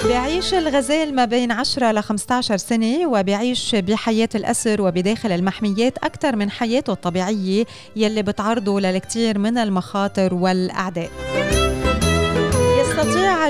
[0.06, 6.52] بيعيش الغزال ما بين 10 ل 15 سنة وبيعيش بحياة الأسر وبداخل المحميات أكثر من
[6.52, 11.10] حياته الطبيعية يلي بتعرضه للكثير من المخاطر والأعداء.
[13.02, 13.48] يستطيع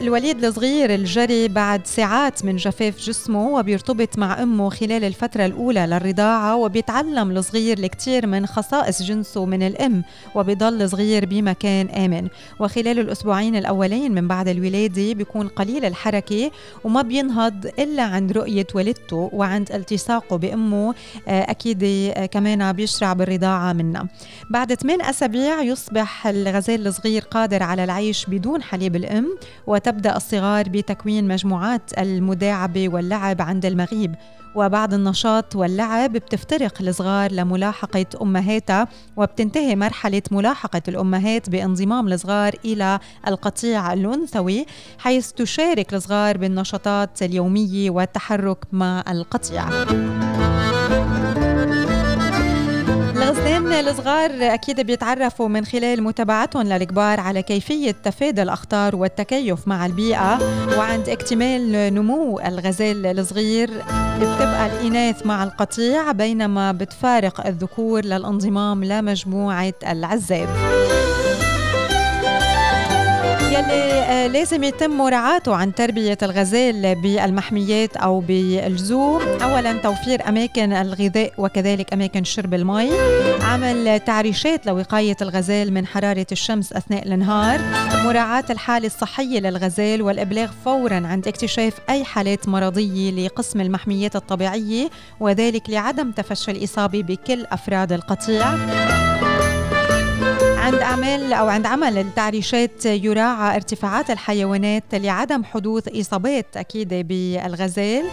[0.00, 6.56] الوليد الصغير الجري بعد ساعات من جفاف جسمه وبيرتبط مع أمه خلال الفترة الأولى للرضاعة
[6.56, 12.28] وبيتعلم الصغير الكثير من خصائص جنسه من الأم وبيضل صغير بمكان آمن.
[12.60, 16.50] وخلال الأسبوعين الأولين من بعد الولادة بيكون قليل الحركة
[16.84, 20.94] وما بينهض إلا عند رؤية والدته وعند التصاقه بأمه
[21.28, 24.08] آه، أكيد آه، كمان بيشرع بالرضاعة منها.
[24.50, 31.28] بعد 8 أسابيع يصبح الغزال الصغير قادر على العيش بدون حليب الأم وتبدأ الصغار بتكوين
[31.28, 34.14] مجموعات المداعبة واللعب عند المغيب.
[34.54, 43.92] وبعد النشاط واللعب بتفترق الصغار لملاحقة أمهاتها وبتنتهي مرحلة ملاحقة الأمهات بانضمام الصغار إلى القطيع
[43.92, 44.66] الأنثوي
[44.98, 49.68] حيث تشارك الصغار بالنشاطات اليومية والتحرك مع القطيع.
[53.58, 60.38] الغزلان الصغار أكيد بيتعرفوا من خلال متابعتهم للكبار على كيفية تفادي الأخطار والتكيف مع البيئة.
[60.78, 63.70] وعند اكتمال نمو الغزال الصغير
[64.16, 70.48] بتبقى الإناث مع القطيع بينما بتفارق الذكور للانضمام لمجموعة العزاب.
[73.58, 81.32] يلي آه، لازم يتم مراعاته عن تربية الغزال بالمحميات أو بالزو أولا توفير أماكن الغذاء
[81.38, 82.90] وكذلك أماكن شرب المي.
[83.40, 87.60] عمل تعريشات لوقاية الغزال من حرارة الشمس أثناء النهار.
[88.04, 94.90] مراعاة الحالة الصحية للغزال والإبلاغ فورا عند اكتشاف أي حالات مرضية لقسم المحميات الطبيعية
[95.20, 98.44] وذلك لعدم تفشي الإصابة بكل أفراد القطيع.
[100.68, 108.04] عند أعمال أو عند عمل التعريشات يراعى ارتفاعات الحيوانات لعدم حدوث إصابات أكيد بالغزال.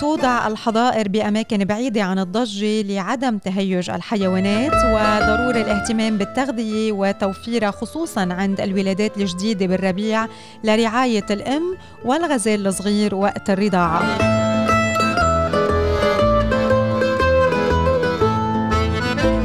[0.00, 8.60] توضع الحظائر بأماكن بعيدة عن الضجة لعدم تهيج الحيوانات وضرورة الاهتمام بالتغذية وتوفيرها خصوصا عند
[8.60, 10.26] الولادات الجديدة بالربيع
[10.64, 14.47] لرعاية الأم والغزال الصغير وقت الرضاعة.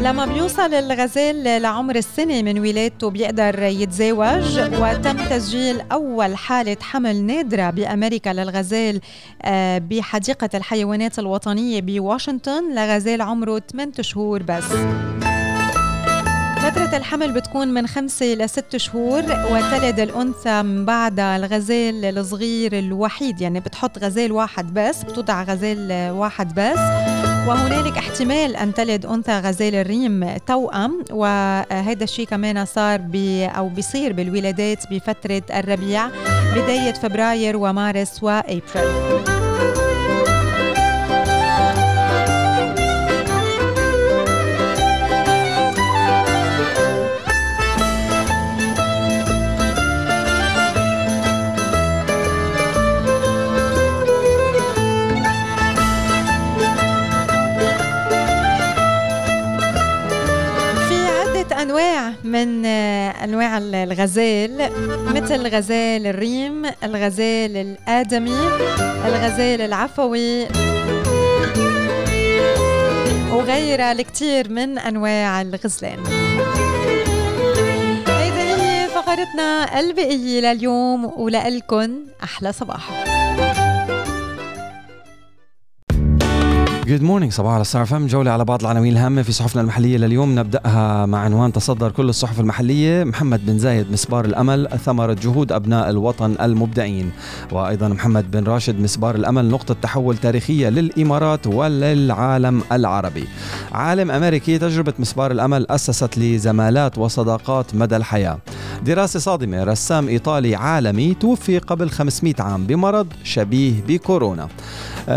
[0.03, 7.69] لما بيوصل الغزال لعمر السنة من ولادته بيقدر يتزاوج وتم تسجيل أول حالة حمل نادرة
[7.69, 9.01] بأمريكا للغزال
[9.41, 12.75] آه، بحديقة الحيوانات الوطنية بواشنطن.
[12.75, 14.63] لغزال عمره 8 شهور بس.
[16.63, 23.41] فترة الحمل بتكون من خمسة لست شهور وتلد الأنثى من بعدها الغزال الصغير الوحيد.
[23.41, 26.79] يعني بتحط غزال واحد بس بتوضع غزال واحد بس.
[27.47, 31.05] وهنالك احتمال أن تلد أنثى غزال الريم توأم.
[31.11, 36.07] وهذا الشيء كمان صار بي أو بيصير بالولادات بفترة الربيع
[36.55, 39.42] بداية فبراير ومارس وأبريل.
[61.63, 64.69] أنواع من أنواع الغزال
[65.05, 68.37] مثل غزال الريم الغزال الآدمي
[69.05, 70.47] الغزال العفوي
[73.31, 75.99] وغيرها الكثير من أنواع الغزلان.
[78.07, 82.89] هيدي هي فقرتنا البقيه لليوم ولكم أحلى صباح.
[86.87, 88.07] good morning صباح الخير فم.
[88.07, 90.39] جولة على بعض العناوين الهامة في صحفنا المحلية لليوم.
[90.39, 93.03] نبدأها مع عنوان تصدر كل الصحف المحلية.
[93.03, 97.11] محمد بن زايد مسبار الأمل ثمرة جهود أبناء الوطن المبدعين.
[97.51, 103.27] وأيضا محمد بن راشد مسبار الأمل نقطة تحول تاريخية للإمارات وللعالم العربي.
[103.71, 108.37] عالم أمريكي تجربة مسبار الأمل أسست لزمالات وصداقات مدى الحياة.
[108.85, 114.47] دراسة صادمة رسام إيطالي عالمي توفي قبل 500 عام بمرض شبيه بكورونا.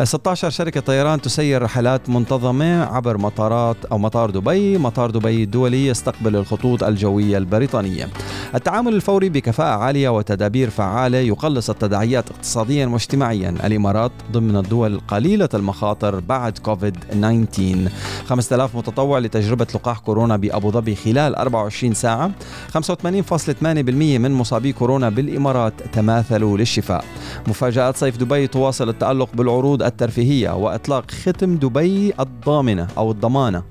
[0.04, 4.78] 16 شركة طيران تسير رحلات منتظمة عبر مطارات أو مطار دبي.
[4.78, 8.09] مطار دبي الدولي يستقبل الخطوط الجوية البريطانية.
[8.54, 13.54] التعامل الفوري بكفاءة عالية وتدابير فعالة يقلص التداعيات اقتصاديا واجتماعيا.
[13.64, 17.90] الإمارات ضمن الدول قليلة المخاطر بعد كوفيد 19
[18.26, 22.30] 5000 متطوع لتجربة لقاح كورونا بأبو ظبي خلال 24 ساعة.
[22.68, 27.04] 85.8% من مصابي كورونا بالإمارات تماثلوا للشفاء.
[27.48, 33.62] مفاجآت صيف دبي تواصل التألق بالعروض الترفيهية وإطلاق ختم دبي الضامنة أو الضمانة.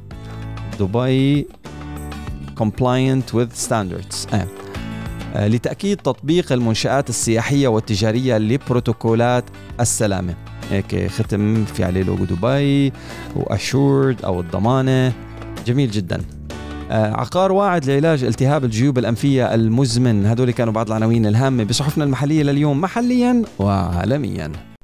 [0.80, 1.48] دبي
[2.60, 4.34] compliant with standards.
[4.34, 4.48] آه.
[5.36, 9.44] آه لتأكيد تطبيق المنشآت السياحية والتجارية لبروتوكولات
[9.80, 10.36] السلامة.
[10.72, 12.94] هيك ختم في عليه لوجو دبي
[13.36, 15.14] واشورد أو الضمانة.
[15.68, 16.22] جميل جدا.
[16.92, 20.26] آه عقار واعد لعلاج التهاب الجيوب الأنفية المزمن.
[20.26, 22.82] هدول كانوا بعض العناوين الهامة بصحفنا المحلية لليوم.
[22.82, 24.75] محليا وعالميا.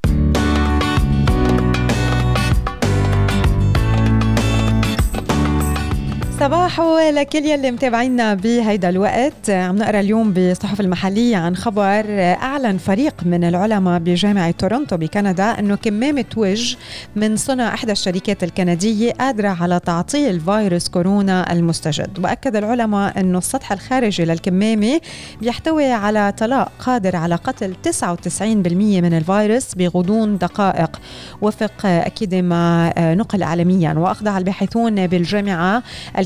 [6.42, 6.82] صباح
[7.14, 13.44] لكل يلي متابعينا بهيدا الوقت عم نقرأ اليوم بالصحف المحلية عن خبر أعلن فريق من
[13.44, 16.78] العلماء بجامعة تورونتو بكندا أنه كمامة وجه
[17.16, 22.20] من صنع إحدى الشركات الكندية قادرة على تعطيل فيروس كورونا المستجد.
[22.20, 25.02] وأكد العلماء أنه السطح الخارجي للكمامة
[25.42, 31.02] بيحتوي على طلاء قادر على قتل 99% من الفيروس بغضون دقائق.
[31.42, 35.84] وفق أكيد ما نقل عالميا وأخضع الباحثون بالجامعة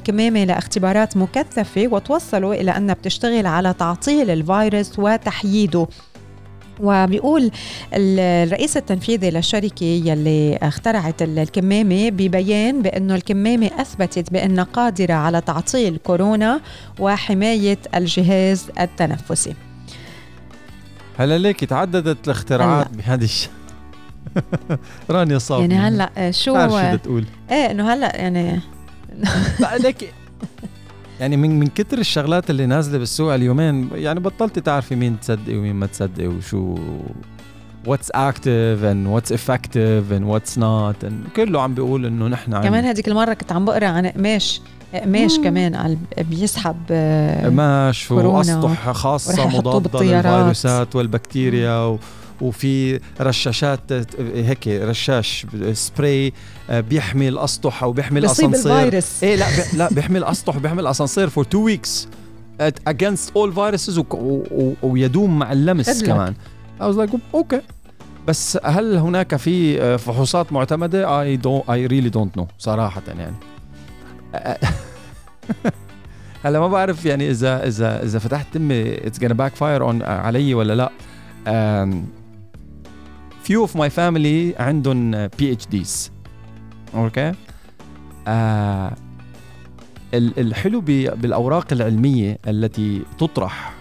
[0.10, 5.88] الكمامة لاختبارات مكثفة وتوصلوا إلى أنها بتشتغل على تعطيل الفيروس وتحييده.
[6.80, 7.51] وبيقول
[7.93, 16.60] الرئيس التنفيذي للشركة يلي اخترعت الكمامة ببيان بأنه الكمامة أثبتت بأنها قادرة على تعطيل كورونا
[16.99, 19.53] وحماية الجهاز التنفسي.
[21.18, 23.49] هلا ليك تعددت الاختراعات بهذه الش...
[25.10, 27.26] رانيا صافي يعني هلا شو شو تقول.
[27.51, 28.60] إيه إنه هلا يعني
[29.84, 30.13] لك
[31.20, 35.76] يعني من من كتر الشغلات اللي نازلة بالسوق اليومين يعني بطلت تعرفي مين تصدقي ومين
[35.76, 36.78] ما تصدقي وشو
[37.88, 40.95] what's active and what's effective and what's not
[41.36, 44.61] كله عم بيقول إنه نحن كمان هذيك المرة كنت عم بقرأ عن قماش
[44.93, 46.78] قماش كمان بيسحب
[47.43, 51.99] قماش وأسطح خاصة مضادة للفيروسات والبكتيريا و
[52.41, 53.79] وفي رشاشات
[54.19, 56.33] هيك رشاش سبراي
[56.69, 61.59] آه، بيحمي الاسطح أو بيحمي الاسانسير إيه لا لا بيحمي الاسطح وبيحمي الاسانسير for two
[61.59, 62.07] weeks
[62.89, 64.03] against all viruses
[64.83, 66.03] ويدوم مع اللمس.
[66.03, 66.33] كمان.
[66.79, 67.61] I was like okay
[68.27, 73.36] بس هل هناك في آه، فحوصات معتمدة؟ I don't I really don't know صراحة يعني.
[76.43, 80.75] هلا ما بعرف يعني إذا إذا إذا فتحت تمي it's gonna backfire on علي ولا
[80.75, 80.91] لا.
[83.45, 87.32] Few of my family عندهم PhDs okay
[88.27, 88.95] آه
[90.13, 93.73] الحلو بالأوراق العلمية التي تطرح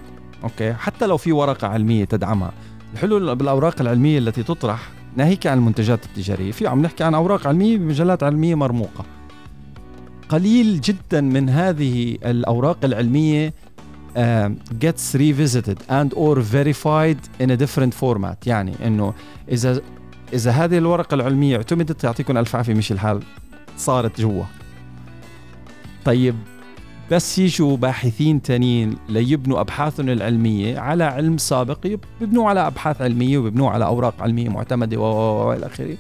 [0.45, 2.52] okay حتى لو في ورقة علمية تدعمها.
[2.92, 6.52] الحلو بالأوراق العلمية التي تطرح ناهيك عن المنتجات التجارية.
[6.52, 9.04] في عم نحكي عن أوراق علمية بمجلات علمية مرموقة.
[10.28, 13.54] قليل جدا من هذه الأوراق العلمية
[14.84, 18.46] gets revisited and or verified in a different format.
[18.46, 19.14] يعني إنه
[19.48, 19.80] اذا
[20.32, 23.22] إذا هذه الورقة العلمية اعتمدت يعطيكم ألف عافية مش الحال
[23.76, 24.44] صارت جوا؟
[26.04, 26.34] طيب
[27.10, 33.70] بس يجوا باحثين تانيين ليبنوا أبحاثهم العلمية على علم سابق يبنوا على أبحاث علمية ويبنوا
[33.70, 35.96] على أوراق علمية معتمدة والى آخره.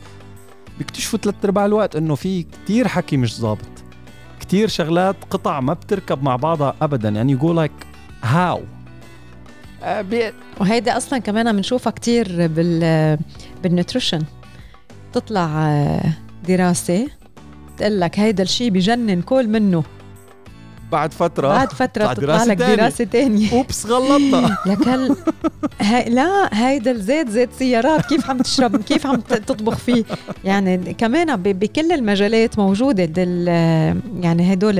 [0.78, 3.84] بيكتشفوا ثلاث أرباع الوقت إنه في كتير حكي مش ظابط
[4.40, 7.08] كتير شغلات قطع ما بتركب مع بعضها ابدا.
[7.08, 7.72] يعني يقول لك
[8.24, 8.60] هاو
[10.60, 13.18] وهيدي أصلا كمان بنشوفها كثير بال
[13.62, 14.22] بالنيوتريشن
[15.12, 16.12] تطلع آه،
[16.48, 17.06] دراسة
[17.76, 19.84] تقول لك هيدا الشيء بجنن كل منه.
[20.92, 23.52] بعد فترة بعد فترة تطلع لك دراسة تانية.
[23.52, 25.16] أوبس غلطنا لك هل
[25.80, 26.08] هي...
[26.08, 30.04] لا هيدا الزيت زيت سيارات كيف عم تشرب كيف عم تطبخ فيه؟
[30.44, 31.42] يعني كمان ب...
[31.42, 33.48] بكل المجالات موجودة دل...
[34.22, 34.78] يعني هدول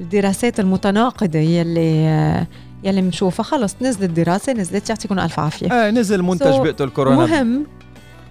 [0.00, 2.46] الدراسات المتناقضة يلي
[2.84, 5.72] يلي بنشوفها خلص نزلت دراسة نزلت يعطيكم ألف عافية.
[5.72, 7.26] آه نزل منتج so بيقتل كورونا.
[7.26, 7.66] مهم.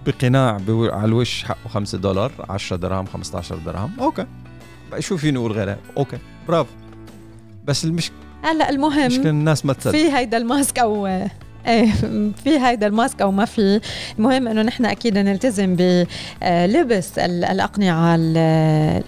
[0.06, 4.26] بقناع على الوش حقه 5 دولار 10 درهم 15 درهم okay.
[4.98, 6.18] شو في نقول غيرها؟ okay.
[6.48, 6.70] برافو.
[7.64, 11.06] بس المشكلة هلا المهم مشكلة الناس ما تصدق في هيدا ال mask أو
[11.66, 11.92] إيه
[12.44, 13.80] في هيدا ال mask أو ما في.
[14.18, 18.12] المهم إنه نحن أكيد نلتزم بلبس الأقنعة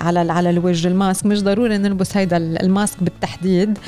[0.00, 1.26] على على الوجه ال mask.
[1.26, 3.78] مش ضروري نلبس هيدا ال mask بالتحديد.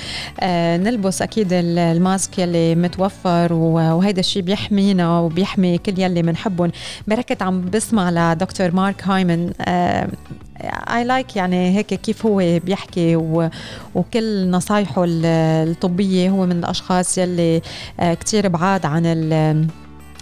[0.40, 6.70] آه، نلبس أكيد الماسك يلي متوفر وهيدا الشيء بيحمينا وبيحمي كل يلي بنحبهم
[7.08, 9.52] بركت عم بسمع لدكتور مارك هايمن
[10.64, 13.50] I like يعني هيك كيف هو بيحكي و...
[13.94, 17.62] وكل نصايحه الطبية هو من الأشخاص يلي
[18.00, 19.66] آه، كتير بعاد عن ال...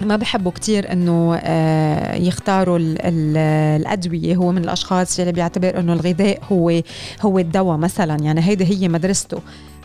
[0.02, 3.36] ما بحبوا كتير إنه آه، يختاروا ال ال
[3.80, 4.36] الأدوية.
[4.36, 6.82] هو من الأشخاص يلي بيعتبر إنه الغذاء هو
[7.22, 8.16] هو الدواء مثلا.
[8.22, 9.38] يعني هيدي هي مدرسته.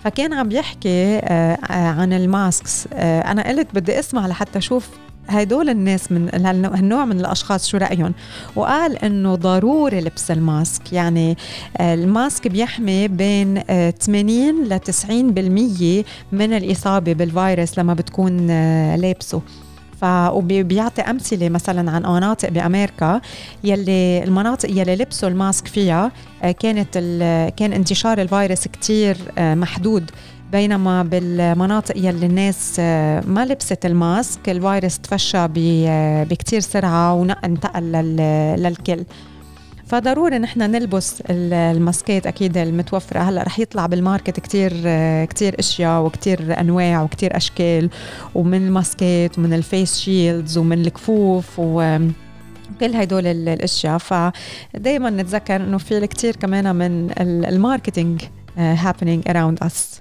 [0.03, 2.87] فكان عم بيحكي آه، عن ال masks.
[2.93, 4.89] أنا قلت بدي أسمع لحتى أشوف
[5.27, 8.13] هدول الناس من هالنوع من الأشخاص شو رأيهم؟
[8.55, 10.93] وقال إنه ضروري لبس ال mask.
[10.93, 11.37] يعني
[11.77, 13.61] آه، ال mask بيحمي بين
[13.99, 19.41] 80 ل 90% من الإصابة بالفيروس لما بتكون آه، لابسه.
[20.03, 23.21] وبيعطي أمثلة مثلا عن مناطق بأمريكا
[23.63, 26.11] يلي المناطق يلي لبسوا ال mask فيها
[26.43, 26.97] آه، كانت
[27.57, 30.11] كان انتشار الفيروس كتير محدود.
[30.51, 35.47] بينما بالمناطق يلي الناس آه، ما لبست ال mask الفيروس تفشى
[36.25, 37.91] بكتير سرعة وانتقل
[38.57, 39.05] للكل.
[39.85, 43.19] فضروري نحن نلبس ال maskات أكيد المتوفرة.
[43.19, 47.89] هلأ رح يطلع بال market كتير آه، كتير أشياء وكتير أنواع وكتير أشكال
[48.35, 51.97] ومن ال maskات ومن ال face shields ومن الكفوف و
[52.79, 53.97] كل هدول الأشياء.
[53.97, 58.21] فدائما نتذكر إنه في كتير كمان من ال marketing
[58.57, 60.00] happening around us.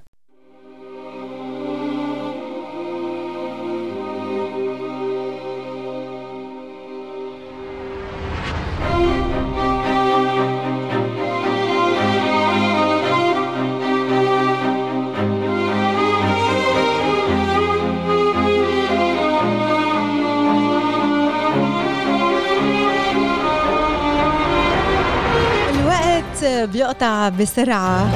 [26.65, 28.11] بيقطع بسرعة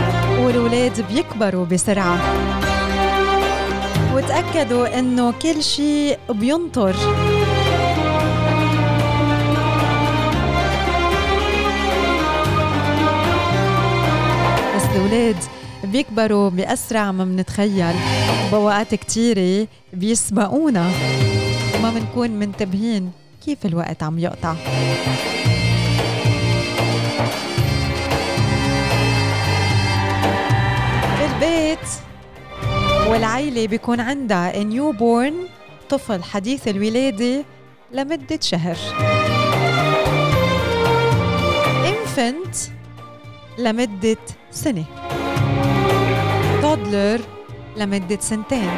[0.44, 2.18] والولاد بيكبروا بسرعة.
[4.14, 6.94] وتأكدوا إنه كل شيء بينطر.
[14.76, 15.36] بس الولاد
[15.84, 17.94] بيكبروا بأسرع ما بنتخيل
[18.52, 20.90] وبوقات كتيرة بيسبقونا.
[21.78, 23.12] وما بنكون منتبهين
[23.44, 24.54] كيف الوقت عم يقطع.
[31.74, 31.88] البيت
[33.08, 35.34] والعيلة بيكون عندها newborn
[35.88, 37.44] طفل حديث الولادة
[37.92, 38.76] لمدة شهر.
[41.86, 42.56] infant
[43.58, 44.16] لمدة
[44.50, 44.84] سنة.
[46.62, 47.20] toddler
[47.76, 48.70] لمدة سنتين.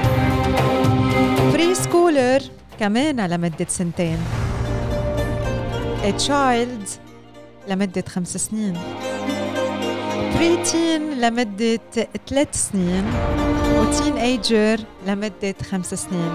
[1.52, 2.40] preschooler
[2.80, 4.18] كمان لمدة سنتين.
[6.18, 6.88] child
[7.68, 8.78] لمدة خمس سنين.
[10.36, 11.80] بريتين لمدة
[12.28, 13.04] ثلاث سنين
[13.78, 16.30] وتين ايجر لمدة خمس سنين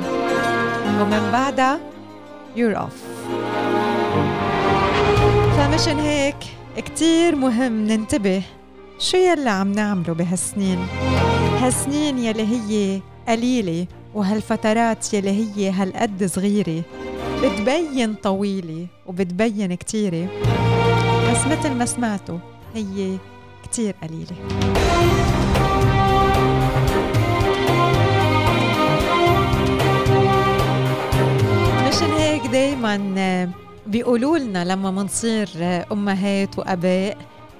[1.01, 1.79] ومن بعدها
[2.55, 2.97] you're off.
[5.57, 6.35] فمشان هيك
[6.77, 8.41] كتير مهم ننتبه
[8.99, 10.79] شو يلي عم نعمله بهالسنين
[11.61, 16.81] هالسنين يلي هي قليلة وهالفترات يلي هي هالقد صغيرة
[17.43, 20.27] بتبين طويلة وبتبين كتيرة
[21.31, 22.37] بس مثل ما سمعتوا
[22.75, 23.17] هي
[23.71, 24.35] كتير قليلة.
[31.87, 33.51] مشان هيك دايما
[33.87, 35.49] بيقولوا لنا لما منصير
[35.91, 37.17] أمهات وأباء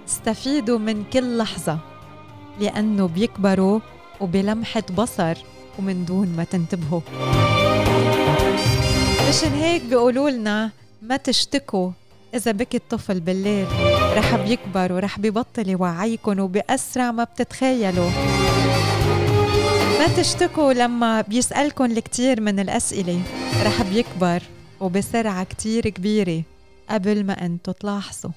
[0.07, 1.80] استفيدوا من كل لحظة
[2.59, 3.80] لأنه بيكبروا
[4.20, 5.38] وبلمحة بصر
[5.80, 7.01] ومن دون ما تنتبهوا.
[9.30, 11.91] مشان هيك بيقولوا لنا ما تشتكوا
[12.36, 13.68] إذا بكي الطفل بالليل
[14.18, 18.10] رح بيكبر ورح ببطل يوعيكم وبأسرع ما بتتخيلوا.
[20.00, 23.22] ما تشتكوا لما بيسألكم الكثير من الأسئلة.
[23.64, 24.42] رح بيكبر
[24.80, 26.42] وبسرعة كتير كبيرة
[26.90, 28.32] قبل ما أنتوا تلاحظوا.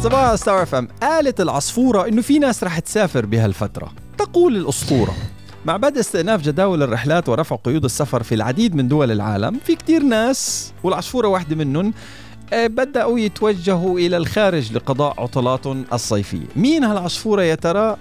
[0.00, 0.88] صباح ستار اف ام.
[1.02, 3.92] قالت العصفورة إنه في ناس رح تسافر بهالفترة.
[4.18, 5.14] تقول الأسطورة.
[5.68, 10.02] مع بدء استئناف جداول الرحلات ورفع قيود السفر في العديد من دول العالم في كتير
[10.02, 11.94] ناس والعصفورة واحدة منهم
[12.52, 16.46] آه، بدأوا يتوجهوا إلى الخارج لقضاء عطلاتهم الصيفية.
[16.56, 17.96] مين هالعصفورة يا ترى؟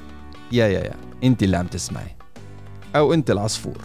[0.52, 0.94] يا يا يا
[1.24, 2.16] أنت اللي عم تسمعي.
[2.96, 3.78] أو أنت العصفور.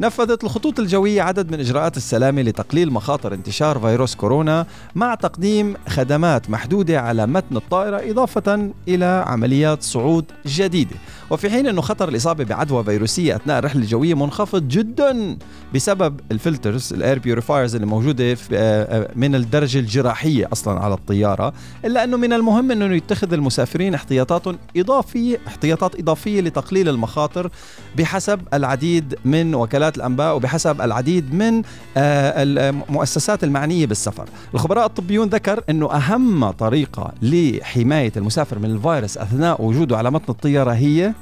[0.00, 6.50] نفذت الخطوط الجوية عدد من إجراءات السلامة لتقليل مخاطر انتشار فيروس كورونا مع تقديم خدمات
[6.50, 10.96] محدودة على متن الطائرة إضافة إلى عمليات صعود جديدة.
[11.30, 15.36] وفي حين أنه خطر الإصابة بعدوى فيروسية أثناء الرحلة الجوية منخفض جدا
[15.74, 20.94] بسبب ال filters ال air purifiers اللي موجودة آه، آه، من الدرجة الجراحية أصلا على
[20.94, 21.52] الطيارة
[21.84, 24.42] إلا أنه من المهم أنه يتخذ المسافرين احتياطات
[24.76, 27.50] إضافية احتياطات إضافية لتقليل المخاطر
[27.98, 31.62] بحسب العديد من وكالات الأنباء وبحسب العديد من
[31.96, 34.28] آه، المؤسسات المعنية بالسفر.
[34.54, 40.70] الخبراء الطبيون ذكر أنه أهم طريقة لحماية المسافر من الفيروس أثناء وجوده على متن الطيارة
[40.72, 41.12] هي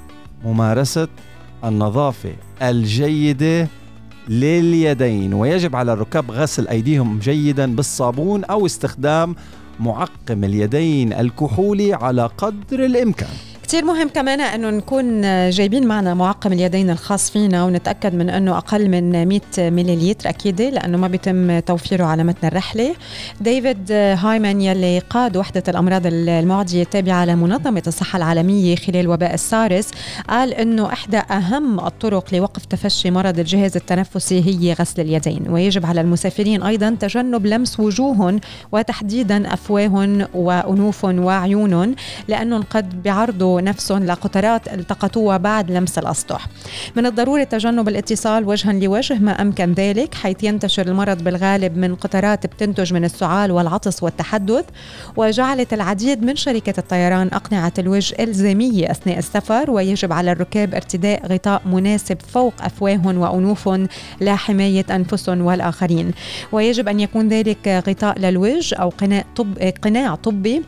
[0.44, 1.08] ممارسة
[1.64, 3.68] النظافة الجيدة
[4.28, 9.34] لليدين ويجب على الركاب غسل أيديهم جيدا بالصابون أو استخدام
[9.80, 13.28] معقم اليدين الكحولي على قدر الإمكان.
[13.68, 18.88] كتير مهم كمان انه نكون جايبين معنا معقم اليدين الخاص فينا ونتأكد من أنه أقل
[18.88, 22.94] من 100 مليلتر أكيد لأنه ما بيتم توفيره على متن الرحلة.
[23.40, 29.90] ديفيد هايمان يلي قاد وحدة الأمراض المعدية التابعة لمنظمة الصحة العالمية خلال وباء السارس
[30.28, 35.42] قال أنه إحدى أهم الطرق لوقف تفشي مرض الجهاز التنفسي هي غسل اليدين.
[35.50, 38.40] ويجب على المسافرين أيضا تجنب لمس وجوههم
[38.72, 41.94] وتحديدا أفواههم وأنوفهم وعيونهم
[42.28, 46.46] لأنهم قد بيعرضوا نفسهم لقطرات التقطوها بعد لمس الأسطح.
[46.96, 52.46] من الضروري تجنب الاتصال وجها لوجه ما أمكن ذلك حيث ينتشر المرض بالغالب من قطرات
[52.46, 54.64] بتنتج من السعال والعطس والتحدث
[55.16, 61.62] وجعلت العديد من شركات الطيران أقنعة الوجه إلزامية أثناء السفر ويجب على الركاب ارتداء غطاء
[61.66, 63.88] مناسب فوق أفواههم وأنوفهم
[64.20, 66.10] لحماية أنفسهم والآخرين.
[66.52, 70.62] ويجب أن يكون ذلك غطاء للوجه أو قناع, طب قناع طبي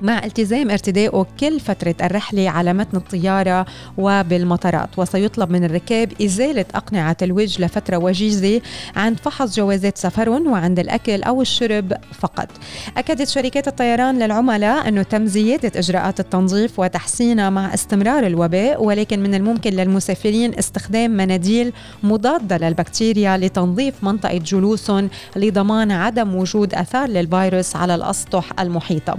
[0.00, 3.66] مع التزام ارتدائه كل فترة الرحلة على متن الطيارة
[3.98, 8.60] وبالمطارات وسيطلب من الركاب إزالة أقنعة الوجه لفترة وجيزة
[8.96, 12.48] عند فحص جوازات سفرهم وعند الأكل أو الشرب فقط.
[12.96, 19.34] أكدت شركات الطيران للعملاء أنه تم زيادة إجراءات التنظيف وتحسينها مع استمرار الوباء ولكن من
[19.34, 21.72] الممكن للمسافرين استخدام مناديل
[22.02, 29.16] مضادة للبكتيريا لتنظيف منطقة جلوسهم لضمان عدم وجود أثار للفيروس على الأسطح المحيطة.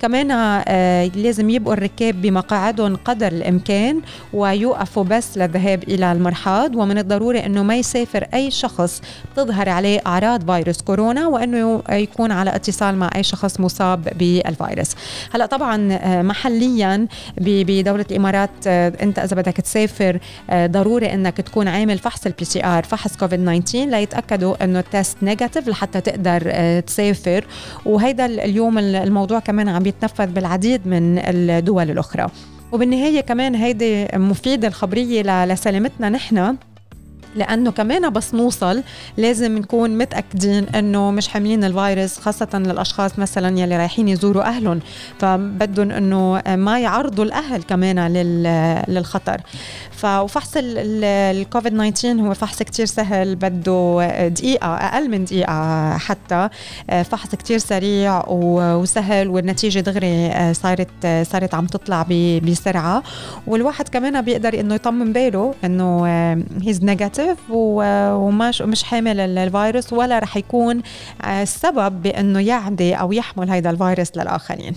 [0.00, 4.00] كمان كمان آه، لازم يبقوا الركاب بمقاعدهم قدر الإمكان
[4.32, 6.76] ويوقفوا بس للذهاب إلى المرحاض.
[6.76, 9.02] ومن الضروري إنه ما يسافر أي شخص
[9.36, 14.90] تظهر عليه أعراض فيروس كورونا وإنه يكون على اتصال مع أي شخص مصاب بالفيروس.
[15.34, 17.06] هلا طبعا آه، محليا
[17.36, 20.18] بدولة الإمارات آه، أنت إذا بدك تسافر
[20.52, 25.68] ضروري إنك تكون عامل فحص ال PCR فحص كوفيد 19 ليتاكدوا إنه ال test negative
[25.68, 26.40] لحتى تقدر
[26.80, 27.44] تسافر.
[27.86, 32.26] وهيدا اليوم الموضوع كمان عم تنفذ بالعديد من الدول الأخرى.
[32.72, 36.56] وبالنهاية كمان هيدي مفيدة الخبرية لسلامتنا نحن.
[37.36, 38.82] لأنه كمان بس نوصل
[39.16, 44.80] لازم نكون متأكدين إنه مش حاملين الفيروس خاصة للأشخاص مثلا يلي رايحين يزوروا أهلهم.
[45.18, 48.12] فبدهم إنه ما يعرضوا الأهل كمان
[48.88, 49.40] للخطر.
[49.90, 56.48] ففحص الكوفيد 19 هو فحص كتير سهل بده دقيقة أقل من دقيقة حتى.
[56.88, 60.88] فحص كتير سريع وسهل والنتيجة دغري صارت
[61.22, 62.06] صارت عم تطلع
[62.42, 63.02] بسرعة.
[63.46, 66.06] والواحد كمان بيقدر إنه يطمن باله إنه
[66.62, 70.82] he's negative positive ومش مش حامل الفيروس ولا رح يكون
[71.24, 74.74] السبب بأنه يعدي أو يحمل هذا الفيروس للآخرين.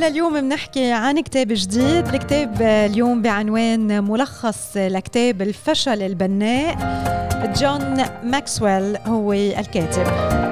[0.00, 2.08] لليوم بنحكي عن كتاب جديد.
[2.08, 6.76] الكتاب اليوم بعنوان ملخص لكتاب الفشل البناء.
[7.56, 10.49] جون ماكسويل هو الكاتب.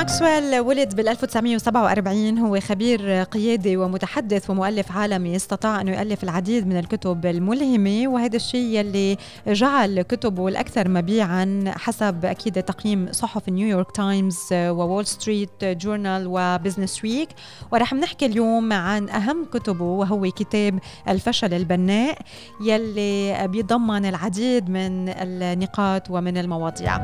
[0.00, 6.78] ماكسويل ولد بال 1947 هو خبير قيادي ومتحدث ومؤلف عالمي استطاع انه يؤلف العديد من
[6.78, 14.38] الكتب الملهمة وهذا الشيء يلي جعل كتبه الأكثر مبيعا حسب أكيد تقييم صحف نيويورك تايمز
[14.52, 17.28] وول ستريت جورنال وبزنس ويك
[17.72, 20.78] ورح نحكي اليوم عن أهم كتبه وهو كتاب
[21.08, 22.18] الفشل البناء
[22.64, 26.98] يلي بيضمن العديد من النقاط ومن المواضيع.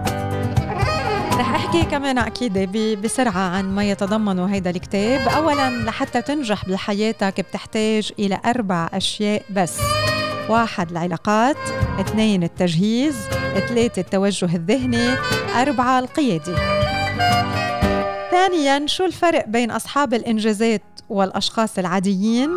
[1.39, 2.59] رح أحكي كمان أكيد
[3.03, 5.29] بسرعة عن ما يتضمن هيدا الكتاب.
[5.29, 9.79] اولا لحتى تنجح بحياتك بتحتاج إلى أربع أشياء بس.
[10.49, 11.57] واحد العلاقات.
[12.01, 13.17] اثنين التجهيز.
[13.69, 15.15] ثلاثة التوجه الذهني.
[15.57, 16.57] أربعة القيادة
[18.31, 22.51] ثانيا شو الفرق بين أصحاب الإنجازات والأشخاص العاديين؟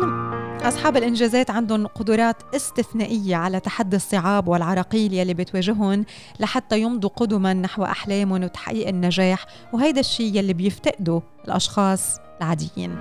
[0.62, 6.04] أصحاب الإنجازات عندهم قدرات استثنائية على تحدي الصعاب والعراقيل يلي بتواجههم
[6.40, 12.96] لحتى يمضوا قدما نحو أحلامهم وتحقيق النجاح وهيدا الشيء يلي بيفتقده الأشخاص العاديين.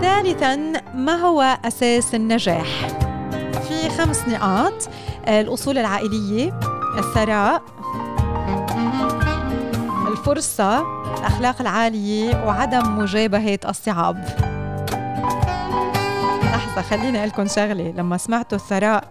[0.00, 0.56] ثالثا
[0.94, 2.88] ما هو أساس النجاح؟
[3.68, 4.88] في خمس نقاط.
[5.28, 6.60] الأصول العائلية
[6.98, 7.62] الثراء
[10.08, 10.80] الفرصة
[11.18, 14.51] الأخلاق العالية وعدم مجابهة الصعاب.
[16.82, 19.04] لحظة خليني أقول لكم شغلة لما سمعتوا الثراء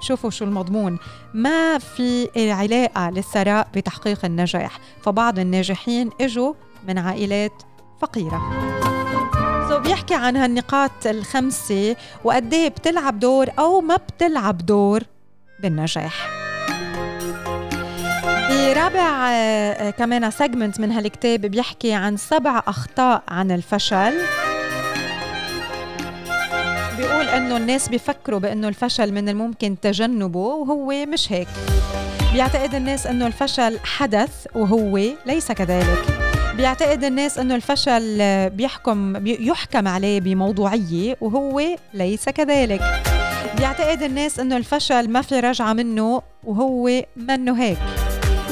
[0.00, 0.98] شوفوا شو المضمون.
[1.34, 6.54] ما في علاقة للثراء بتحقيق النجاح فبعض الناجحين إجوا
[6.88, 7.52] من عائلات
[8.00, 8.40] فقيرة.
[9.68, 15.02] so بيحكي عن هالنقاط الخمسة وقد إيه بتلعب دور أو ما بتلعب دور
[15.60, 16.28] بالنجاح.
[18.50, 24.12] برابع آه، كمان segment من هالكتاب بيحكي عن سبع أخطاء عن الفشل.
[27.36, 31.48] أنه الناس بيفكروا بأنه الفشل من الممكن تجنبه وهو مش هيك.
[32.32, 36.04] بيعتقد الناس أنه الفشل حدث وهو ليس كذلك.
[36.56, 38.18] بيعتقد الناس أنه الفشل
[38.50, 41.62] بيحكم يحكم عليه بموضوعية وهو
[41.94, 42.80] ليس كذلك.
[43.58, 47.78] بيعتقد الناس أنه الفشل ما في رجعة منه وهو منه هيك.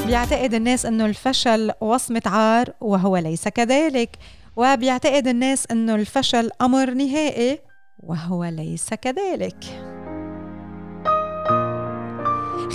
[0.07, 4.09] بيعتقد الناس أنه الفشل وصمة عار وهو ليس كذلك.
[4.55, 7.59] وبيعتقد الناس أنه الفشل أمر نهائي
[7.99, 9.63] وهو ليس كذلك.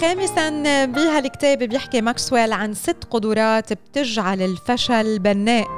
[0.01, 5.69] خامسا بهالكتاب بيحكي ماكسويل عن ست قدرات بتجعل الفشل بناء.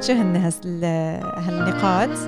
[0.00, 0.52] شو هن
[1.36, 2.18] هالنقاط؟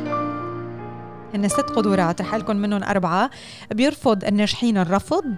[1.35, 3.31] هن ست قدرات رح لكم منهم أربعة.
[3.71, 5.35] بيرفض الناجحين الرفض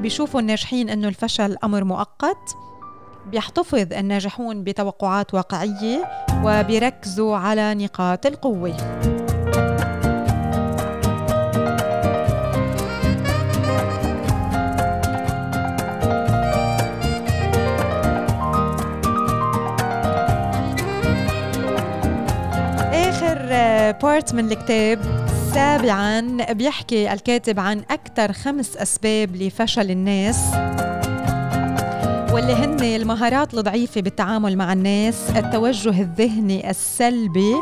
[0.00, 2.56] بيشوفوا الناجحين إنه الفشل أمر مؤقت.
[3.26, 6.08] بيحتفظ الناجحون بتوقعات واقعية
[6.44, 8.76] وبيركزوا على نقاط القوة.
[22.92, 23.38] آخر
[24.02, 24.98] بارت من الكتاب
[25.54, 26.20] سابعا
[26.52, 30.38] بيحكي الكاتب عن أكثر خمس أسباب لفشل الناس.
[32.32, 37.54] واللي هن المهارات الضعيفة بالتعامل مع الناس التوجه الذهني السلبي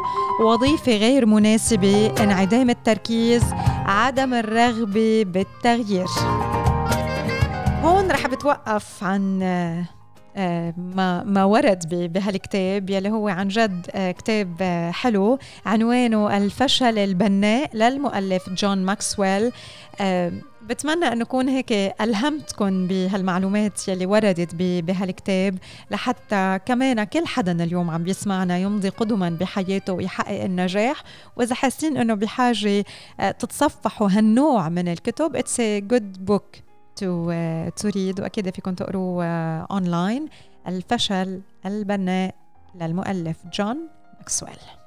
[0.45, 3.43] وظيفة غير مناسبة انعدام التركيز
[3.87, 6.07] عدم الرغبة بالتغيير.
[7.83, 9.43] هون رح بتوقف عن
[10.37, 16.99] آه، ما ما ورد بهالكتاب يلي هو عن جد آه، كتاب آه، حلو عنوانه الفشل
[16.99, 19.53] البناء للمؤلف جون ماكسويل.
[20.71, 25.59] بتمنى انه اكون هيك الهمتكم بهالمعلومات يلي وردت بهالكتاب
[25.91, 31.03] لحتى كمان كل حدا اليوم عم بيسمعنا يمضي قدما بحياته ويحقق النجاح.
[31.37, 32.85] وإذا حاسين إنه بحاجة
[33.19, 35.37] تتصفحوا هالنوع من الكتب.
[35.37, 36.57] it's good book
[36.97, 37.33] to
[37.77, 39.25] read وأكيد فيكم تقروا
[39.63, 42.35] online uh, الفشل البناء
[42.75, 44.80] للمؤلف جون ماكسويل.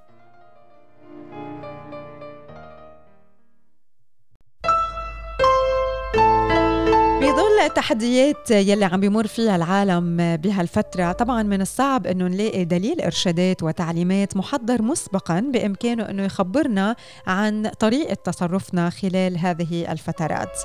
[7.23, 13.63] بظل التحديات يلي عم بيمر فيها العالم بهالفترة طبعا من الصعب إنه نلاقي دليل إرشادات
[13.63, 16.95] وتعليمات محضر مسبقا بإمكانه إنه يخبرنا
[17.27, 20.59] عن طريقة تصرفنا خلال هذه الفترات.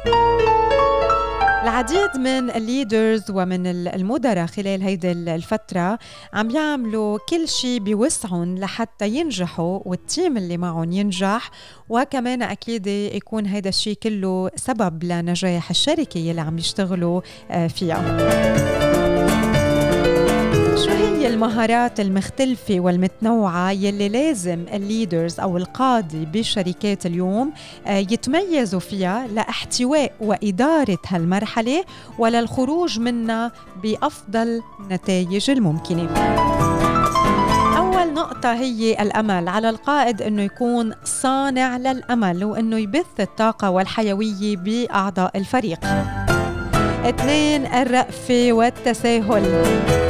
[1.62, 5.98] العديد من ال leaders ومن المدراء خلال هيدي الفترة
[6.32, 11.50] عم يعملوا كل شيء بوسعهم لحتى ينجحوا وال team اللي معهم ينجح.
[11.88, 18.87] وكمان أكيد يكون هيدا الشيء كله سبب لنجاح الشركة يلي عم يشتغلوا آه، فيها.
[20.84, 27.52] شو هي المهارات المختلفة والمتنوعة يلي لازم ال leaders أو القادة بالشركات اليوم
[27.86, 31.84] آه، يتميزوا فيها لإحتواء وإدارة هالمرحلة
[32.18, 33.52] وللخروج منها
[33.82, 36.08] بأفضل نتائج الممكنة.
[37.78, 45.36] أول نقطة هي الأمل على القائد أنه يكون صانع للأمل وأنه يبث الطاقة والحيوية بأعضاء
[45.38, 45.84] الفريق.
[47.04, 50.07] اثنين الرأفة والتساهل.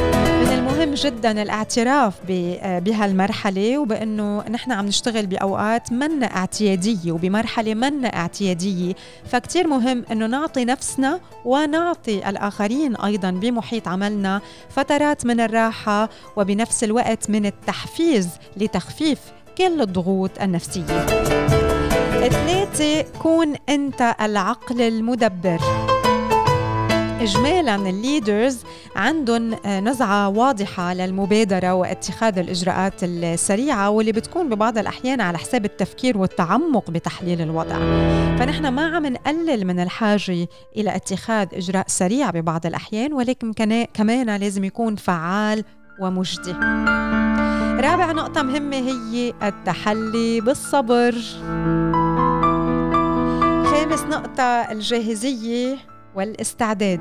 [0.49, 2.13] مهم جدا الاعتراف
[2.59, 8.93] بهالمرحلة وبأنه نحن عم نشتغل بأوقات منا اعتيادية وبمرحلة منا اعتيادية.
[9.25, 17.29] فكتير مهم أنه نعطي نفسنا ونعطي الآخرين أيضا بمحيط عملنا فترات من الراحة وبنفس الوقت
[17.29, 19.19] من التحفيز لتخفيف
[19.57, 21.05] كل الضغوط النفسية.
[22.29, 25.59] ثلاثة كون أنت العقل المدبر.
[27.19, 28.57] اجمالا الليدرز
[28.95, 36.17] عندهم آه، نزعة واضحة للمبادرة واتخاذ الإجراءات السريعة واللي بتكون ببعض الأحيان على حساب التفكير
[36.17, 37.75] والتعمق بتحليل الوضع.
[38.39, 40.47] فنحن ما عم نقلل من الحاجة
[40.77, 43.53] إلى اتخاذ إجراء سريع ببعض الأحيان ولكن
[43.93, 45.63] كمان لازم يكون فعال
[46.01, 46.51] ومجدي.
[47.81, 51.11] رابع نقطة مهمة هي التحلي بالصبر.
[53.65, 55.77] خامس نقطة الجاهزية
[56.15, 56.99] والاستعداد.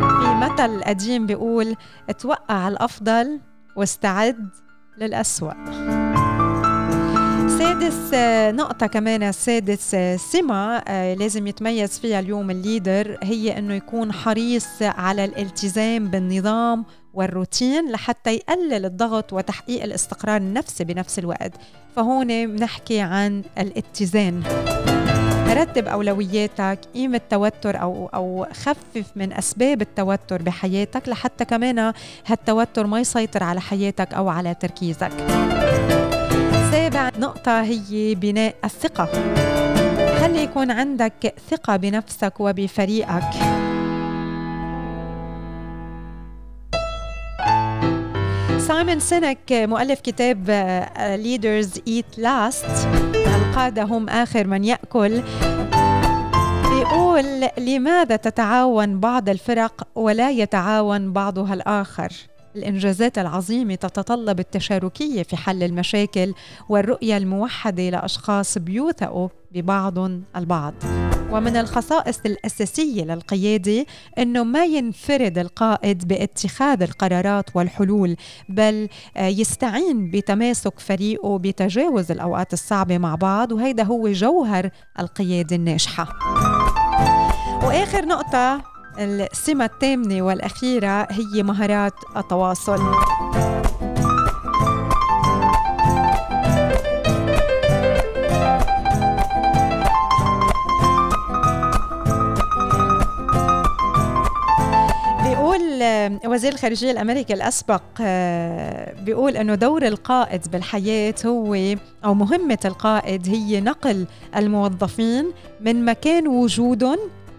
[0.00, 1.76] في مثل قديم بيقول
[2.18, 3.40] توقع الأفضل
[3.76, 4.48] واستعد
[4.98, 5.52] للأسوأ.
[7.58, 8.14] سادس
[8.54, 9.96] نقطة كمان سادس
[10.32, 16.84] سمة آه، لازم يتميز فيها اليوم الليدر هي إنه يكون حريص على الالتزام بالنظام
[17.14, 21.52] والروتين لحتى يقلل الضغط وتحقيق الاستقرار النفسي بنفس الوقت.
[21.96, 24.42] فهون بنحكي عن الاتزان.
[25.50, 31.92] رتب أولوياتك قيم التوتر أو أو خفف من أسباب التوتر بحياتك لحتى كمان
[32.26, 35.12] هالتوتر ما يسيطر على حياتك أو على تركيزك.
[36.72, 39.08] سابع نقطة هي بناء الثقة.
[40.20, 43.30] خلي يكون عندك ثقة بنفسك وبفريقك؟
[48.58, 50.50] سايمون سينك مؤلف كتاب
[50.98, 52.88] Leaders Eat Last
[53.50, 55.22] القادة هم آخر من يأكل.
[56.70, 57.24] بيقول
[57.58, 62.12] لماذا تتعاون بعض الفرق ولا يتعاون بعضها الآخر؟
[62.56, 66.34] الإنجازات العظيمة تتطلب التشاركية في حل المشاكل
[66.68, 69.28] والرؤية الموحدة لأشخاص بيوثقوا.
[69.52, 69.98] ببعض
[70.36, 70.74] البعض.
[71.32, 73.86] ومن الخصائص الأساسية للقيادة
[74.18, 78.16] أنه ما ينفرد القائد باتخاذ القرارات والحلول
[78.48, 86.08] بل يستعين بتماسك فريقه بتجاوز الأوقات الصعبة مع بعض وهيدا هو جوهر القيادة الناجحة.
[87.64, 88.62] وآخر نقطة
[88.98, 92.80] السمة الثامنة والأخيرة هي مهارات التواصل.
[106.26, 111.54] وزير الخارجية الأمريكي الأسبق آه، بيقول أنه دور القائد بالحياة هو
[112.04, 114.06] أو مهمة القائد هي نقل
[114.36, 116.98] الموظفين من مكان وجودهم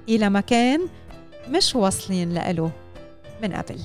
[0.09, 0.79] إلى مكان
[1.49, 2.71] مش واصلين له
[3.43, 3.79] من قبل.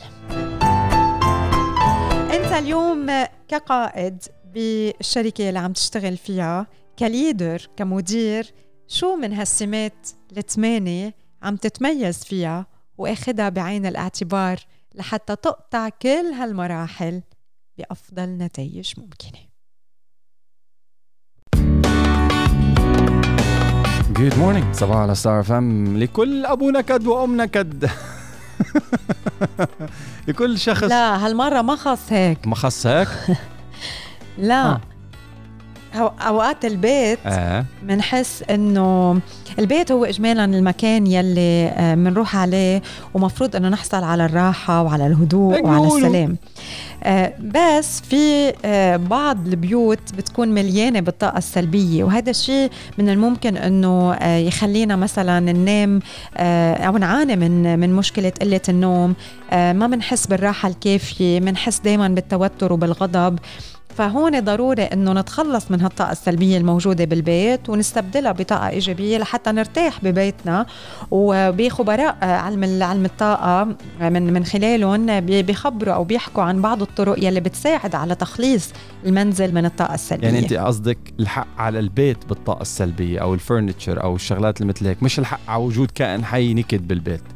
[2.35, 3.11] أنت اليوم
[3.49, 4.23] كقائد
[4.55, 6.67] بالشركة اللي عم تشتغل فيها
[6.99, 8.53] كليدر كمدير
[8.89, 12.67] شو من هالسمات الثمانية عم تتميز فيها؟
[12.99, 14.59] واخدها بعين الاعتبار
[14.95, 17.23] لحتى تقطع كل هالمراحل
[17.79, 19.47] بأفضل نتائج ممكنة.
[24.17, 27.91] Good morning صباحو على ستار أف إم لكل أبو نكد وأم نكد.
[30.29, 30.85] لكل شخص.
[30.85, 32.47] لا هالمرة ما خص هيك.
[32.47, 33.09] ما خص هيك؟
[34.39, 34.67] لا.
[34.67, 34.81] آه.
[35.97, 37.19] أوقات البيت
[37.83, 38.55] بنحس آه.
[38.55, 39.21] إنه
[39.59, 42.83] البيت هو اجمالا المكان يلي بنروح آه، عليه
[43.15, 46.37] ومفروض إنه نحصل على الراحة وعلى الهدوء وعلى السلام.
[47.05, 54.13] آه بس في آه بعض البيوت بتكون مليانة بالطاقة السلبية وهذا الشيء من الممكن إنه
[54.15, 56.01] آه يخلينا مثلا ننام
[56.87, 59.15] أو نعاني من من مشكلة قلة النوم.
[59.53, 63.39] ما بنحس بالراحة الكافية بنحس دائما بالتوتر وبالغضب.
[63.97, 70.67] فهون ضروري إنه نتخلص من هالطاقة السلبية الموجودة بالبيت ونستبدلها بطاقة إيجابية لحتى نرتاح ببيتنا.
[71.11, 73.65] وبخبراء علم علم الطاقة
[74.01, 78.73] من من خلالهم بيخبروا أو بيحكوا عن بعض الطرق يلي بتساعد على تخليص
[79.07, 80.27] المنزل من الطاقة السلبية.
[80.27, 85.03] يعني أنت قصدك الحق على البيت بالطاقة السلبية أو الفرنتشر أو الشغلات اللي مثل هيك
[85.03, 87.36] مش الحق على وجود كائن حي نكد بالبيت؟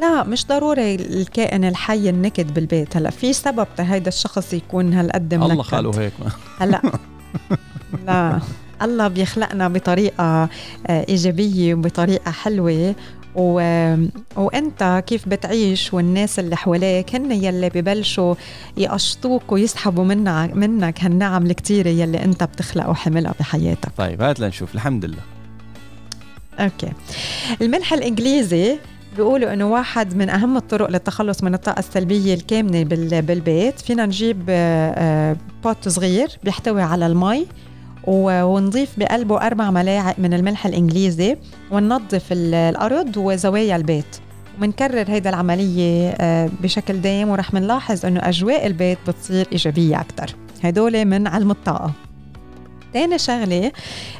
[0.00, 2.96] لا مش ضروري الكائن الحي النكد بالبيت.
[2.96, 5.50] هلا في سبب هيدا الشخص يكون هالقد منكد.
[5.50, 6.12] الله خاله هيك.
[6.58, 6.82] هلا.
[8.06, 8.40] لا.
[8.82, 10.48] الله بيخلقنا بطريقة
[10.86, 12.94] آه، إيجابية وبطريقة حلوة.
[13.34, 13.52] و...
[14.36, 18.34] وأنت كيف بتعيش والناس اللي حواليك هن يلي ببلشوا
[18.76, 23.88] يقشطوك ويسحبوا منك منك هالنعم الكتيرة يلي أنت بتخلق وحملها بحياتك.
[23.96, 25.22] طيب هات لنشوف الحمد لله.
[26.58, 26.92] أوكي.
[27.62, 28.78] الملح الإنجليزي
[29.18, 32.82] بيقولوا إنه واحد من أهم الطرق للتخلص من الطاقة السلبية الكامنة
[33.20, 37.46] بالبيت فينا نجيب آه، بوت صغير بيحتوي على المي
[38.06, 41.36] ونضيف بقلبه أربع ملاعق من الملح الإنجليزي
[41.70, 44.16] وننظف الأرض وزوايا البيت.
[44.58, 51.04] ومنكرر هيدا العملية آه، بشكل دائم ورح منلاحظ أنه أجواء البيت بتصير إيجابية أكثر هدول
[51.04, 52.07] من علم الطاقة.
[52.92, 53.72] تاني شغلة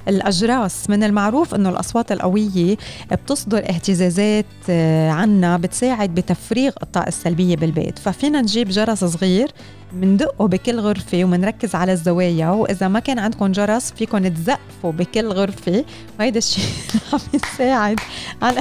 [0.08, 2.76] الأجراس من المعروف أنه الأصوات القوية
[3.12, 7.98] بتصدر اهتزازات آه، عنا بتساعد بتفريغ الطاقة السلبية بالبيت.
[7.98, 9.50] ففينا نجيب جرس صغير
[9.92, 15.84] مندقه بكل غرفة ومنركز على الزوايا وإذا ما كان عندكم جرس فيكم تزقفوا بكل غرفة.
[16.18, 16.64] وهيدا الشيء
[17.12, 18.00] عم يساعد
[18.42, 18.60] على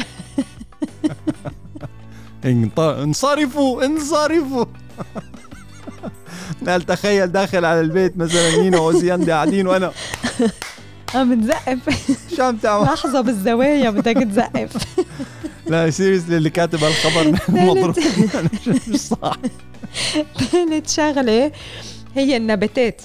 [3.04, 4.66] انصرفوا انصرفوا.
[6.62, 9.92] نال تخيل داخل على البيت مثلا نينا وزيان قاعدين وأنا.
[11.16, 11.80] عم تزقف
[12.36, 14.84] شو عم تعمل؟ لحظة بالزوايا بدك تزقف.
[15.68, 18.00] لا سيريسلي اللي كاتب هالخبر مضروب.
[18.88, 19.38] مش صح
[20.52, 21.52] ثالث شغلة
[22.16, 23.02] هي النباتات.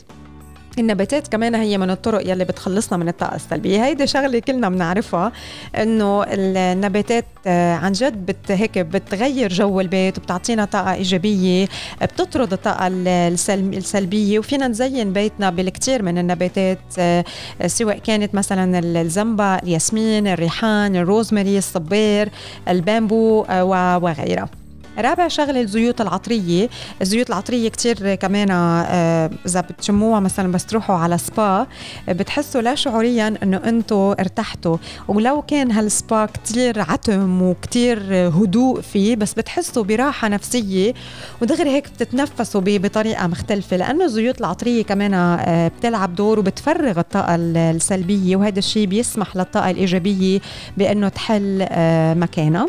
[0.79, 3.85] النباتات كمان هي من الطرق يلي بتخلصنا من الطاقة السلبية.
[3.85, 5.33] هيدي شغلة كلنا بنعرفها
[5.77, 11.69] إنه النباتات آه، عن جد بت هيك بتغير جو البيت وبتعطينا طاقة إيجابية
[12.03, 17.25] بتطرد الطاقة السلبية وفينا نزين بيتنا بالكثير من النباتات آه،
[17.67, 22.29] سواء كانت مثلا الزنبق الياسمين الريحان الروزماري الصبير
[22.69, 23.65] البامبو آه،
[23.99, 24.62] وغيرها.
[24.99, 26.69] رابع شغلة الزيوت العطرية.
[27.03, 31.67] الزيوت العطرية كتير كمان آه، إذا بتشموها مثلا بس تروحوا على سبا
[32.09, 34.77] بتحسوا لا شعوريا إنه أنتم ارتحتوا.
[35.09, 40.95] ولو كان هالسبا كتير عتم وكتير هدوء فيه بس بتحسوا براحة نفسية.
[41.43, 48.37] ودغري هيك بتتنفسوا بطريقة مختلفة لأنه الزيوت العطرية كمان آه، بتلعب دور وبتفرغ الطاقة السلبية.
[48.37, 50.41] وهذا الشيء بيسمح للطاقة الإيجابية
[50.77, 52.67] بأنه تحل آه، مكانها.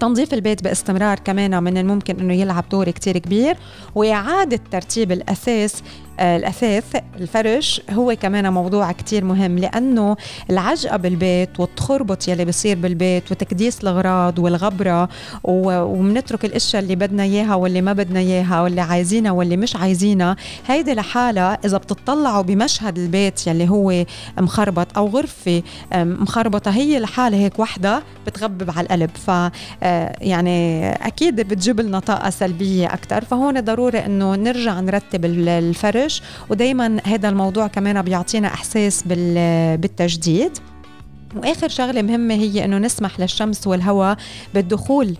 [0.00, 3.56] تنظيف البيت باستمرار كمان من الممكن إنه يلعب دور كتير كبير.
[3.94, 6.84] وإعادة ترتيب الأساس آه، الأثاث
[7.20, 10.16] الفرش هو كمان موضوع كتير مهم لأنه
[10.50, 15.08] العجقة بالبيت والتخربط يلي بصير بالبيت وتكديس الأغراض والغبرة
[15.44, 20.36] وبنترك الأشياء اللي بدنا إياها واللي ما بدنا إياها واللي عايزينها واللي مش عايزينها.
[20.66, 24.04] هيدي لحالها إذا بتطلعوا بمشهد البيت يلي هو
[24.38, 25.62] مخربط أو غرفة
[25.94, 29.10] مخربطة هي لحالها هيك وحدة بتغبب على القلب.
[29.26, 36.07] ف آه، يعني أكيد بتجيب لنا طاقة سلبية أكثر فهون ضروري إنه نرجع نرتب الفرش
[36.08, 39.02] الخارج ودايما هذا الموضوع كمان بيعطينا إحساس
[39.78, 40.58] بالتجديد.
[41.36, 44.16] وآخر شغلة مهمة هي إنه نسمح للشمس والهواء
[44.54, 45.16] بالدخول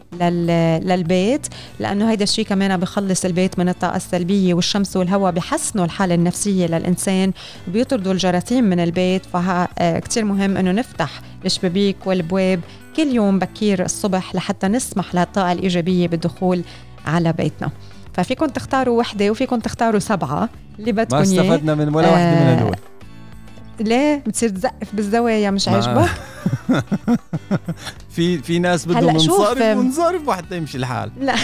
[0.83, 1.47] للبيت
[1.81, 7.33] لأنه هيدا الشيء كمان بخلص البيت من الطاقة السلبية والشمس والهواء بحسنوا الحالة النفسية للإنسان
[7.69, 9.27] وبيطردوا الجراثيم من البيت.
[9.27, 12.61] فكتير مهم إنه نفتح الشبابيك والابواب
[12.97, 16.63] كل يوم بكير الصبح لحتى نسمح للطاقة الإيجابية بالدخول
[17.07, 17.71] على بيتنا.
[18.19, 20.49] ففيكم تختاروا وحدة وفيكم تختاروا سبعة
[20.79, 22.77] اللي بدكم ما استفدنا من ولا وحدة من هدول.
[23.81, 26.09] ليه؟ بتصير تزقف بالزوايا مش عاجبك؟
[28.15, 31.11] في في ناس بدهم نصارف ونصارف وحتى يمشي الحال.
[31.21, 31.35] لا.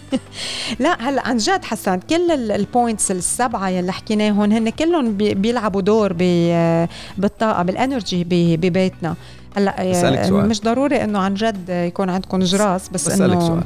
[0.80, 6.12] لا هلأ عن جد حسان كل البوينتس السبعة يلي حكيناهم هن كلهم بيلعبوا دور
[7.18, 8.24] بالطاقة بال energy
[8.56, 9.14] ببيتنا.
[9.56, 13.64] هلأ مش ضروري إنه عن جد يكون عندكم grass بس, بس إنه سؤال.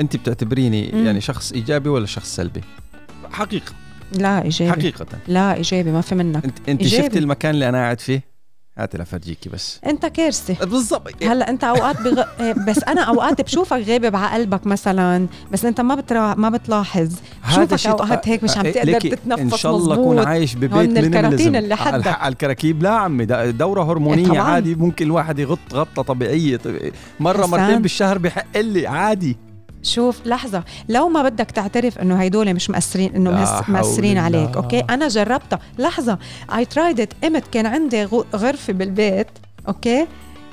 [0.00, 1.06] أنت بتعتبريني مم.
[1.06, 2.60] يعني شخص إيجابي ولا شخص سلبي؟
[3.32, 3.72] حقيقة.
[4.12, 4.70] لا إيجابي.
[4.70, 5.06] حقيقة.
[5.28, 6.44] لا إيجابي ما في منك.
[6.44, 7.06] انت أنت إيجابي.
[7.06, 8.36] شفت المكان اللي أنا قاعد فيه؟
[8.78, 9.80] هاتي لفرجيكي بس.
[9.86, 10.66] أنت كارثة.
[10.66, 11.22] بالضبط.
[11.22, 12.22] هلأ أنت أوقات بغ...
[12.40, 16.34] إيه، بس أنا أوقات بشوفك غابب على قلبك مثلا بس أنت ما بترا...
[16.34, 17.14] ما بتلاحظ.
[17.48, 21.76] بشوفك أوقات هيك مش عم تقدر تتنفس إن شاء الله أكون عايش ببيت الكراتين اللي
[21.76, 22.06] حدك.
[22.06, 24.40] على الكراكيب لا عمي دورة هرمونية طبعاً.
[24.40, 26.60] عادي ممكن الواحد يغط غطة طبيعية.
[27.20, 29.36] مرة مرتين بالشهر بحق لي عادي.
[29.86, 30.62] شوف لحظة.
[30.88, 33.30] لو ما بدك تعترف إنه هيدول مش مأثرين إنه
[33.68, 35.58] مأثرين عليك أوكي؟ أنا جربتها.
[35.78, 36.18] لحظة.
[36.56, 39.26] I tried it امتى كان عندي غرفة بالبيت
[39.68, 40.06] أوكي؟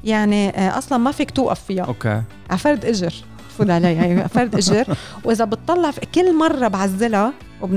[0.04, 1.84] يعني آه، أصلا ما فيك توقف فيها.
[1.84, 2.22] أوكي.
[2.50, 3.14] على فرد إجر.
[3.58, 4.86] فوت علي هي فرد إجر.
[5.24, 7.34] وإذا بتطلع في كل مرة بعزلها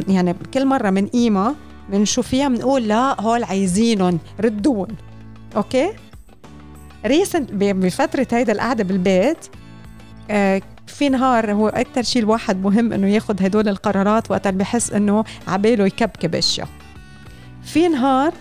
[0.09, 1.55] يعني كل مرة من قيمة
[1.89, 4.89] بنشوف فيها بنقول لا هول عايزينهم ردون
[5.57, 5.91] أوكي؟
[7.07, 9.37] recent بفترة هيدا القعدة بالبيت
[10.31, 14.93] آه في نهار هو أكثر شيء الواحد مهم إنه ياخذ هدول القرارات وقت اللي بحس
[14.93, 16.69] إنه عباله يكبكب إشياء.
[17.63, 18.33] في نهار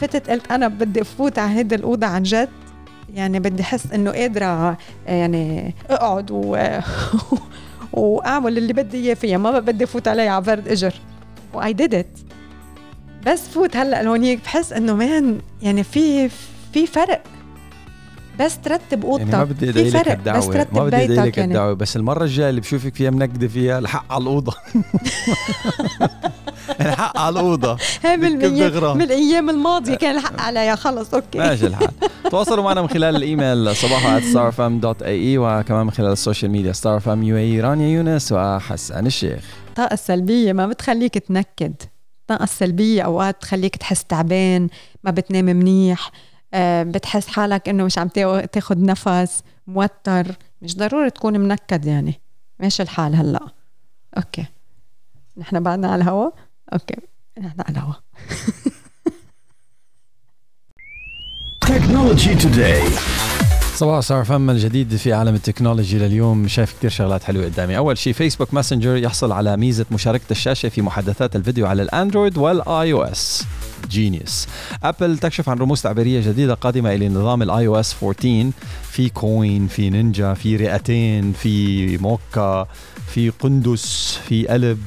[0.00, 2.48] فتت قلت أنا بدي أفوت على هيدي الأوضة عن جد
[3.14, 6.58] يعني بدي أحس إنه قادرة يعني أقعد و...
[7.92, 10.94] وأعمل اللي بدي إياه فيها ما بدي أفوت عليها على فرد إجر.
[11.54, 12.18] و I did it
[13.26, 16.28] بس فوت هلأ لهونيك بحس إنه man يعني في
[16.72, 17.22] في فرق.
[18.40, 21.38] بس ترتب اوضتك يعني ما بدي أدعي لك الدعوه بس ترتب ما بدي أدعي لك
[21.38, 21.52] يعني.
[21.52, 24.54] الدعوه بس المرة الجاية اللي بشوفك فيها منكده فيها الحق على الأوضة.
[26.80, 27.76] الحق على الأوضة.
[28.02, 28.38] هي من
[28.96, 30.74] من الأيام الماضية كان الحق عليها.
[30.74, 31.38] خلص أوكي.
[31.38, 31.88] ماشي الحال.
[32.30, 37.64] تواصلوا معنا من خلال الإيميل صباحو @ starfm.ae وكمان من خلال ال social media starfm UAE
[37.64, 39.40] رانيا يونس وحسن الشيخ.
[39.68, 41.74] الطاقة السلبية ما بتخليك تنكد.
[42.20, 44.68] الطاقة السلبية أوقات بتخليك تحس تعبان
[45.04, 46.10] ما بتنام منيح.
[46.82, 48.08] بتحس حالك إنه مش عم
[48.52, 50.26] تاخد نفس موتر.
[50.62, 52.20] مش ضروري تكون منكد يعني.
[52.60, 53.48] ماشي الحال هلأ.
[54.16, 54.46] أوكي.
[55.36, 56.30] نحن بعدنا على الهوا؟
[56.72, 56.96] أوكي.
[57.38, 57.94] نحن على الهوا.
[61.60, 62.82] Technology today
[63.74, 66.48] صباحو ستار أف إم الجديد في عالم ال technology لليوم.
[66.48, 67.76] شايف كثير شغلات حلوة قدامي.
[67.76, 72.92] أول شيء فيسبوك ماسنجر يحصل على ميزة مشاركة الشاشة في محادثات الفيديو على الأندرويد وال
[72.92, 73.44] iOS.
[73.90, 74.46] genius
[74.82, 78.50] Apple تكشف عن رموز تعبيرية جديدة قادمة إلى نظام ال iOS 14
[78.90, 82.66] في coin في نينجا في رئتين في موكا
[83.06, 84.78] في قندس في قلب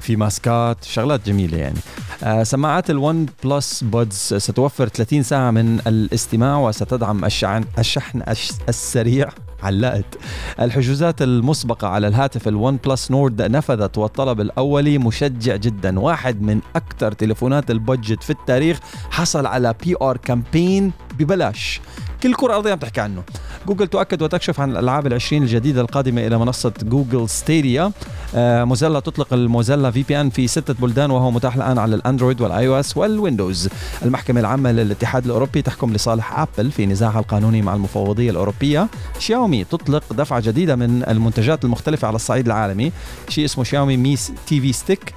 [0.00, 1.78] في ماسكات شغلات جميلة يعني.
[2.24, 8.22] آه سماعات ال OnePlus Buds ستوفر 30 ساعة من الاستماع وستدعم الشحن الشحن
[8.68, 9.28] السريع.
[9.64, 10.18] علقت.
[10.60, 16.00] الحجوزات المسبقة على الهاتف ال OnePlus Nord نفذت والطلب الأولي مشجع جدا.
[16.00, 18.78] واحد من أكثر تليفونات ال budget في التاريخ
[19.10, 21.80] حصل على PR campaign ببلاش.
[22.22, 23.22] كل الكرة الأرضية عم تحكي عنه.
[23.66, 27.92] جوجل تؤكد وتكشف عن الألعاب العشرين الجديدة القادمة إلى منصة Google Stadia
[28.34, 32.66] آه موزيلا تطلق ال Mozilla VPN في ستة بلدان وهو متاح الآن على الأندرويد وال
[32.66, 33.68] iOS وال Windows.
[34.02, 38.88] المحكمة العامة للاتحاد الأوروبي تحكم لصالح أبل في نزاعها القانوني مع المفوضية الأوروبية.
[39.18, 42.92] شاومي تطلق دفعة جديدة من المنتجات المختلفة على الصعيد العالمي.
[43.28, 44.16] شيء اسمه Xiaomi Mi
[44.46, 45.14] TV stick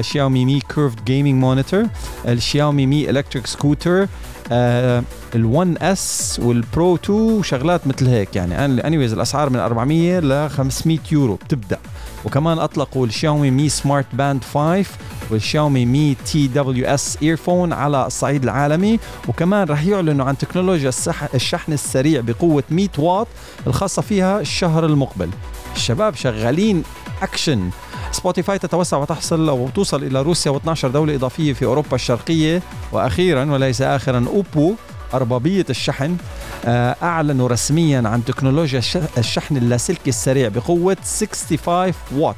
[0.00, 1.86] Xiaomi Mi curved gaming monitor
[2.28, 4.06] ال Xiaomi Mi electric scooter
[4.46, 8.64] ال 1S وال Pro 2 وشغلات مثل هيك يعني.
[8.64, 11.78] anyways الأسعار من 400 ل 500 يورو بتبدأ.
[12.24, 14.84] وكمان أطلقوا ال Xiaomi Mi smart band 5
[15.30, 18.98] وال Xiaomi Mi TWS earphone على الصعيد العالمي.
[19.28, 20.90] وكمان رح يعلنوا عن تكنولوجيا
[21.34, 23.26] الشحن السريع بقوة 100 واط
[23.66, 25.30] الخاصة فيها الشهر المقبل.
[25.76, 26.82] الشباب شغالين
[27.22, 27.70] action
[28.16, 32.62] Spotify تتوسع وتحصل أو توصل إلى روسيا و12 دولة إضافية في أوروبا الشرقية.
[32.92, 34.74] وأخيرا وليس اخرا Oppo
[35.14, 36.16] أرباب الشحن
[36.64, 38.80] آه، أعلنوا رسميا عن تكنولوجيا
[39.18, 42.36] الشحن اللاسلكي السريع بقوة 65 واط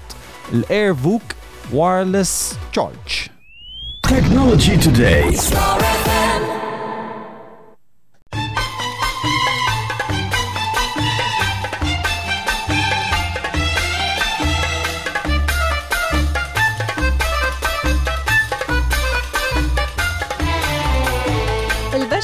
[0.53, 1.23] ال Air VOOC
[1.73, 3.29] wireless charge
[4.03, 5.37] technology today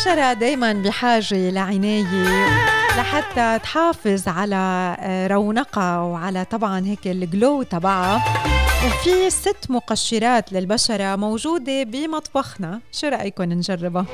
[0.06, 2.46] البشرة دايما بحاجة لعناية
[2.98, 8.24] لحتى تحافظ على آه، رونقها وعلى طبعا هيك ال glow تبعها
[8.86, 14.06] وفي ست مقشرات للبشرة موجودة بمطبخنا شو رأيكم نجربها؟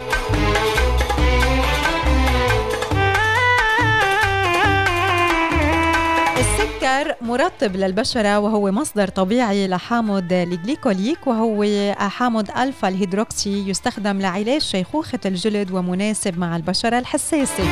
[6.90, 15.18] السكر مرطب للبشرة وهو مصدر طبيعي لحامض الجليكوليك وهو حامض ألفا الهيدروكسي يستخدم لعلاج شيخوخة
[15.26, 17.64] الجلد ومناسب مع البشرة الحساسة.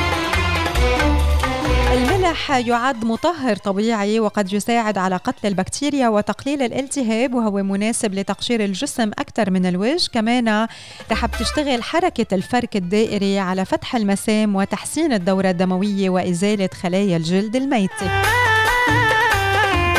[1.93, 9.09] الملح يعد مطهر طبيعي وقد يساعد على قتل البكتيريا وتقليل الالتهاب وهو مناسب لتقشير الجسم
[9.09, 10.11] أكثر من الوجه.
[10.13, 10.67] كمان
[11.11, 18.23] رح بتشتغل حركة الفرك الدائري على فتح المسام وتحسين الدورة الدموية وإزالة خلايا الجلد الميتة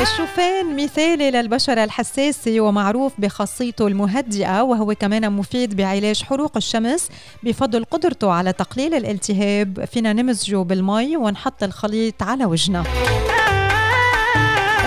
[0.02, 7.10] الشوفان مثالي للبشرة الحساسة ومعروف بخاصيته المهدئة وهو كمان مفيد بعلاج حروق الشمس
[7.44, 9.86] بفضل قدرته على تقليل الالتهاب.
[9.94, 12.84] فينا نمزجه بالمي ونحط الخليط على وجهنا.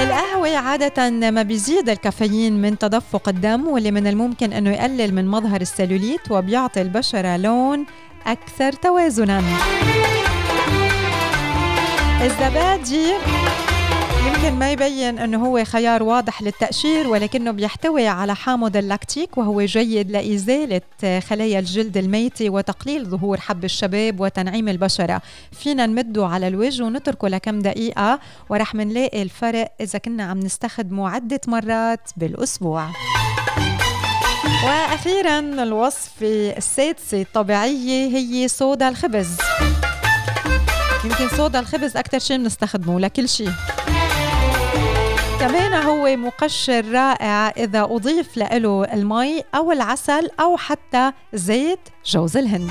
[0.03, 5.61] القهوة عادة ما بيزيد الكافيين من تدفق الدم واللي من الممكن أنه يقلل من مظهر
[5.61, 7.87] السلوليت وبيعطي البشرة لون
[8.27, 9.43] أكثر توازنا.
[12.23, 13.13] الزبادي
[14.27, 20.11] يمكن ما يبين إنه هو خيار واضح للتقشير ولكنه بيحتوي على حامض اللاكتيك وهو جيد
[20.11, 20.81] لإزالة
[21.21, 25.23] خلايا الجلد الميتة وتقليل ظهور حب الشباب وتنعيم البشرة.
[25.53, 31.41] فينا نمده على الوجه ونتركه لكم دقيقة ورح منلاقي الفرق إذا كنا عم نستخدمه عده
[31.47, 32.87] مرات بالأسبوع.
[34.65, 39.37] وأخيرا الوصفة السادسة الطبيعية هي صودا الخبز.
[41.05, 43.53] يمكن صودا الخبز أكثر شيء بنستخدمه لكل شيء.
[45.43, 52.71] كمان هو مقشر رائع إذا أضيف له المي أو العسل أو حتى زيت جوز الهند.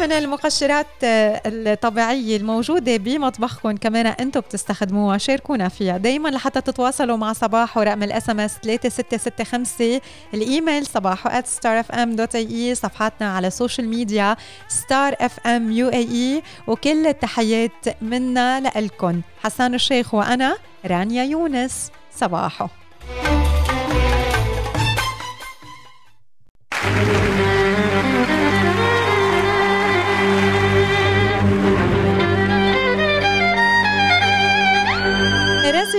[0.00, 5.96] من المقشرات الطبيعية الموجودة بمطبخكم كمان أنتم بتستخدموها شاركونا فيها.
[5.96, 10.00] دايما لحتى تتواصلوا مع صباحو رقم ال SMS 3665
[10.34, 14.36] الإيميل صباح starfm.ae صفحاتنا على ال social media
[14.68, 20.56] Star FM UAE وكل التحيات منا لكم حسان الشيخ وأنا
[20.86, 22.66] رانيا يونس صباحو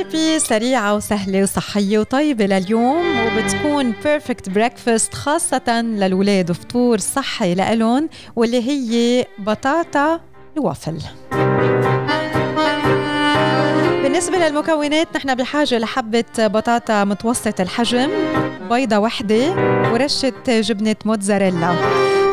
[0.01, 8.69] recipe سريعة وسهلة وصحية وطيبة لليوم وبتكون perfect breakfast خاصة للولاد وفطور صحي لإلهم واللي
[8.69, 10.19] هي بطاطا
[10.57, 10.98] الوافل.
[14.03, 18.10] بالنسبة للمكونات نحن بحاجة لحبة بطاطا متوسط الحجم
[18.69, 19.52] بيضة وحدة
[19.91, 21.76] ورشة جبنة موتزاريلا.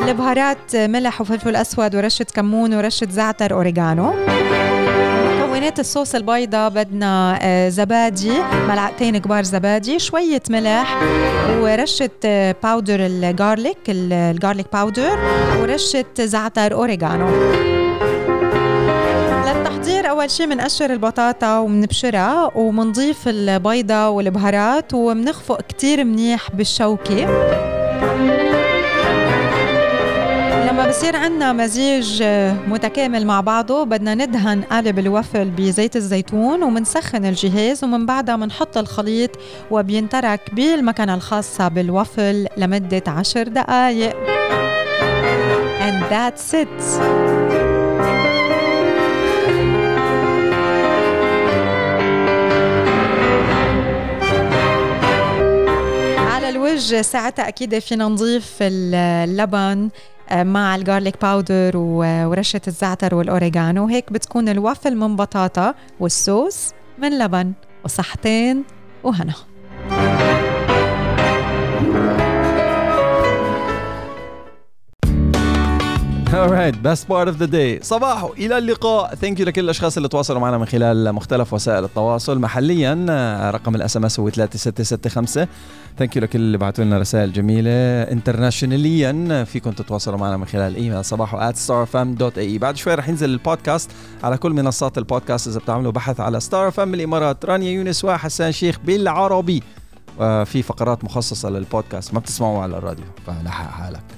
[0.09, 4.15] البهارات ملح وفلفل أسود ورشة كمون ورشة زعتر أوريجانو
[5.59, 8.33] مكونات الصوص البيضة بدنا آه، زبادي
[8.69, 11.03] ملعقتين كبار زبادي شوية ملح
[11.61, 12.11] ورشة
[12.63, 15.19] powder ال garlic ال garlic powder
[15.61, 17.29] ورشة زعتر أوريجانو
[19.47, 27.78] للتحضير أول شيء بنقشر البطاطا وبنبشرها وبنضيف البيضة والبهارات وبنخفق كتير منيح بالشوكة.
[30.89, 32.23] لما بصير عندنا مزيج
[32.69, 33.85] متكامل مع بعضه.
[33.85, 39.31] بدنا ندهن قالب الوفل بزيت الزيتون ومنسخن الجهاز ومن بعدها بنحط الخليط
[39.71, 44.17] وبينترك بالمكنة الخاصة بالوفل لمدة عشر دقائق
[45.81, 47.01] and that's it.
[56.19, 59.89] على الوجه ساعتها أكيد فينا نضيف اللبن.
[59.95, 67.53] آه، مع الجارليك باودر ورشة الزعتر والأوريجانو وهيك بتكون الوافل من بطاطا والصوص من لبن
[67.85, 68.65] وصحتين
[69.05, 69.35] وهنا.
[76.35, 77.83] alright best part of the day.
[77.83, 79.15] صباحو إلى اللقاء.
[79.15, 82.39] thank you لكل الأشخاص اللي تواصلوا معنا من خلال مختلف وسائل التواصل.
[82.39, 85.47] محليا آه، رقم ال SMS هو 3665
[85.99, 87.71] thank you لكل اللي بعثوا لنا رسائل جميلة.
[88.03, 93.91] internationally فيكم تتواصلوا معنا من خلال الايميل صباحو starfm.ae بعد شوي رح ينزل البودكاست
[94.23, 95.49] على كل منصات البودكاست.
[95.49, 99.63] إذا بتعملوا بحث على Star FM بالامارات رانيا يونس وحسان شيخ بالعربي.
[100.19, 102.15] وفي فقرات مخصصة للبودكاست.
[102.15, 104.18] ما بتسمعوها على الراديو فلحق حالك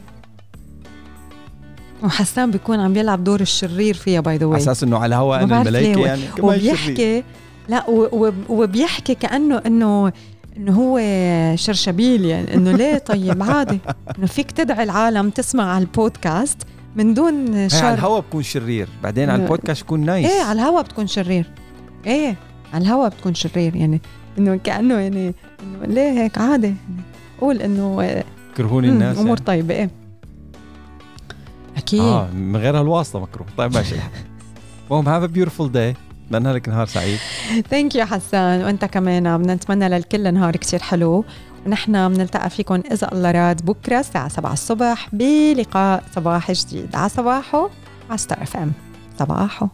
[2.03, 5.63] وحسان بيكون عم يلعب دور الشرير فيها by the way أساس إنه على الهواء أنا
[5.63, 6.23] الملائكه يعني.
[6.37, 7.25] كمان وبيحكي
[7.69, 7.85] لا
[8.49, 10.13] وبيحكي كأنه إنه
[10.57, 11.01] إنه هو
[11.57, 13.79] شرشبيل يعني إنه ليه؟ طيب عادي.
[14.19, 16.59] إنه فيك تدعي العالم تسمع على البودكاست
[16.97, 18.89] من دون شر على الهوا بكون شرير.
[19.03, 20.31] بعدين على البودكاست بكون nice.
[20.31, 21.47] إيه على الهوا بتكون شرير.
[22.07, 22.37] إيه
[22.75, 24.01] على الهوا بتكون شرير يعني.
[24.39, 26.75] إنه كأنه يعني إنه ليه هيك؟ عادي.
[27.41, 28.23] قول إنه
[28.57, 29.41] كرهوني الناس أمور يعني.
[29.41, 29.91] طيبة إيه.
[31.81, 32.01] أكيد.
[32.01, 33.49] آه من غير هالواسطه مكروه.
[33.57, 33.95] طيب ماشي.
[34.87, 35.97] المهم have a beautiful day
[36.27, 37.19] بتمنى لك نهار سعيد.
[37.71, 38.65] thank you حسان.
[38.65, 39.39] وأنت كمان.
[39.39, 41.25] بدنا نتمنى للكل نهار كثير حلو.
[41.67, 45.09] ونحن بنلتقى فيكم إذا الله راد بكرة الساعة 7 الصبح.
[45.13, 46.97] بلقاء صباح جديد.
[46.97, 47.69] على صباحو
[48.11, 48.73] على Star FM
[49.19, 49.69] صباحو.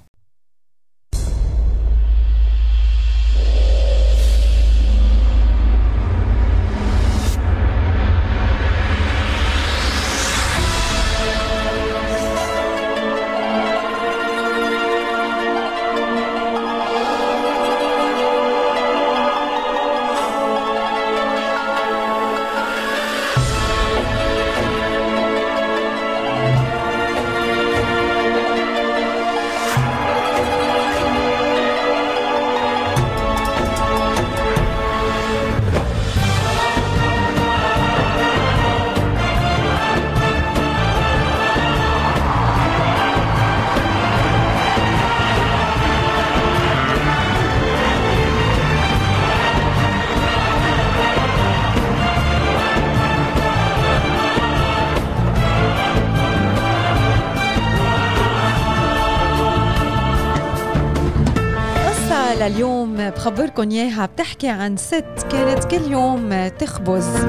[63.57, 67.27] بخبركم إياها بتحكي عن ست كانت كل يوم تخبز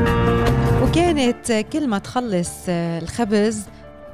[0.84, 3.64] وكانت كل ما تخلص الخبز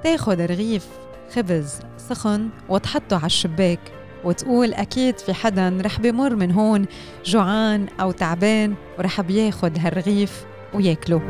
[0.03, 0.87] تاخد رغيف
[1.35, 3.79] خبز سخن وتحطه على الشباك
[4.23, 6.85] وتقول أكيد في حدا رح بمر من هون
[7.25, 11.21] جوعان أو تعبان ورح بياخد هالرغيف وياكله.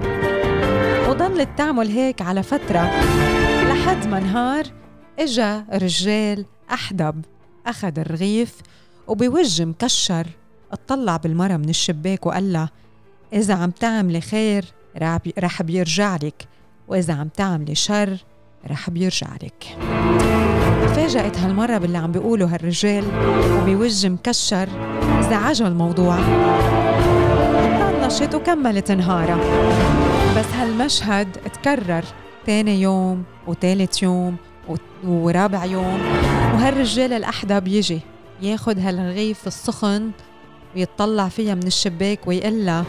[1.10, 2.92] وظلت تعمل هيك على فترة
[3.70, 4.64] لحد ما نهار
[5.20, 7.26] إجا رجال أحدب
[7.68, 8.56] أخذ الرغيف
[9.08, 10.28] وبوجه مكشر
[10.74, 12.70] اطلع بالمرة من الشباك وقال لها
[13.34, 14.66] إذا عم تعملي خير
[15.40, 16.48] رح بيرجع لك
[16.88, 18.18] وإذا عم تعملي شر
[18.70, 19.78] رح بيرجع لك.
[20.96, 23.04] فاجأت هالمرة باللي عم بيقولوا هالرجال
[23.62, 24.70] وبوجه مكشر
[25.30, 26.18] زعجها الموضوع.
[28.02, 29.38] طنشت وكملت نهارها.
[30.38, 32.04] بس هالمشهد تكرر
[32.46, 34.36] تاني يوم وتالت يوم
[35.04, 36.02] ورابع يوم
[36.54, 38.00] وهالرجال الأحدى بيجي
[38.42, 40.12] ياخد هالرغيف السخن
[40.76, 42.86] ويطلع فيها من الشباك ويقول لها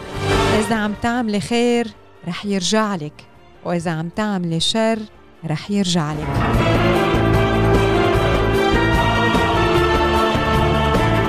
[0.59, 1.89] إذا عم تعملي خير
[2.29, 3.27] رح يرجع لك
[3.65, 4.99] وإذا عم تعملي شر
[5.47, 6.27] رح يرجع لك.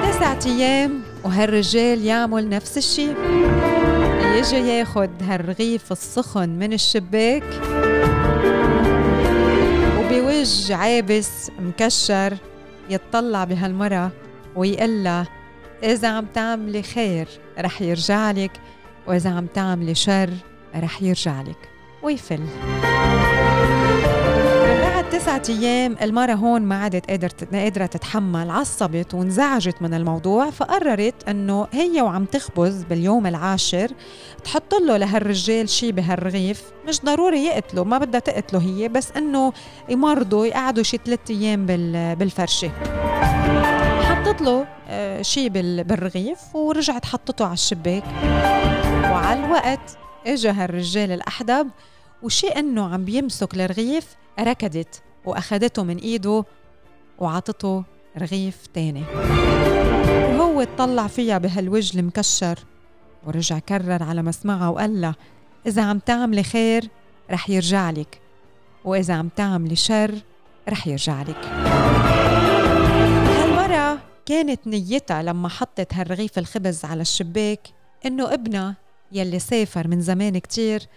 [0.10, 3.08] تسعة أيام وهالرجال يعمل نفس الشي.
[4.36, 7.44] يجي ياخد هالرغيف السخن من الشباك
[10.00, 12.38] وبوجه عابس مكشر
[12.90, 14.12] يتطلع بهالمرة
[14.56, 15.28] ويقول لها
[15.86, 17.28] إذا عم تعملي خير
[17.60, 18.52] رح يرجع لك
[19.08, 20.30] وإذا عم تعملي شر
[20.76, 21.70] رح يرجع لك.
[22.04, 22.40] ويفل.
[24.82, 27.12] بعد تسعة أيام المرة هون ما عادت
[27.54, 33.92] قادرة تتحمل عصبت وانزعجت من الموضوع فقررت أنه هي وعم تخبز باليوم العاشر
[34.44, 36.64] تحط له لهالرجال شي بهالرغيف.
[36.88, 39.54] مش ضروري يقتله ما بدها تقتله هي بس أنه
[39.90, 41.66] يمرضوا يقعدوا شي ثلاثة أيام
[42.16, 42.72] بالفرشة.
[44.26, 48.04] حطت له آه، شي بالرغيف ورجعت حطته على الشباك.
[49.04, 49.98] وعلى الوقت
[50.28, 51.70] اجى هالرجال الأحدب
[52.24, 56.46] وشي إنه عم بيمسك الرغيف ركضت واخدته من إيده
[57.20, 57.84] وعطته
[58.18, 59.04] رغيف تاني.
[60.38, 62.60] وهو اطلع فيها بهالوجه المكشر
[63.28, 65.16] ورجع كرر على مسمعها وقال لها
[65.68, 66.90] إذا عم تعملي خير
[67.32, 68.22] رح يرجع لك
[68.86, 70.16] وإذا عم تعملي شر
[70.70, 72.15] رح يرجع لك.
[74.26, 77.68] كانت نيتها لما حطت هالرغيف الخبز على الشباك
[78.06, 78.76] إنه ابنها
[79.12, 80.88] يلي سافر من زمان كتير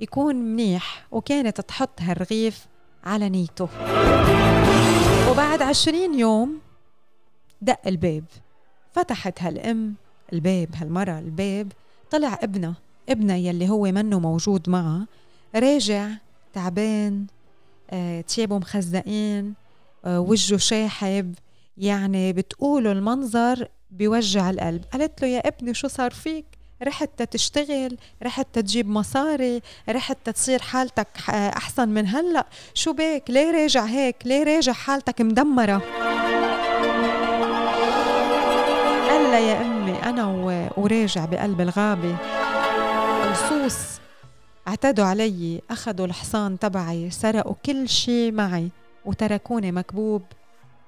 [0.00, 2.66] يكون منيح وكانت تحط هالرغيف
[3.04, 3.68] على نيته.
[5.30, 6.60] وبعد عشرين يوم
[7.62, 8.24] دق الباب
[8.92, 9.94] فتحت هالأم
[10.32, 11.72] الباب هالمرة الباب
[12.10, 12.74] طلع ابنها
[13.08, 15.06] ابنها يلي هو منه موجود معها
[15.56, 16.10] راجع
[16.52, 17.26] تعبان
[17.90, 19.54] آه، تيابه مخزقين
[20.04, 21.34] آه، وجهه شاحب
[21.78, 24.84] يعني بتقولوا المنظر بيوجع القلب.
[24.92, 26.44] قالت له يا ابني شو صار فيك؟
[26.82, 32.46] رحت تشتغل رحت تجيب مصاري رحت تصير حالتك أحسن من هلأ.
[32.74, 35.82] شو بيك؟ ليه راجع هيك؟ ليه راجع حالتك مدمرة؟
[39.08, 40.26] قال يا أمي أنا
[40.76, 42.16] وراجع بقلب الغابة.
[43.32, 43.76] لصوص
[44.68, 48.68] اعتدوا علي أخذوا الحصان تبعي سرقوا كل شي معي
[49.04, 50.22] وتركوني مكبوب.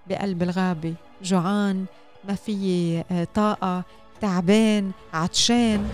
[0.08, 0.94] بقلب الغابة.
[1.22, 1.84] جوعان
[2.28, 3.84] ما في آه، طاقة
[4.20, 5.88] تعبان عطشان.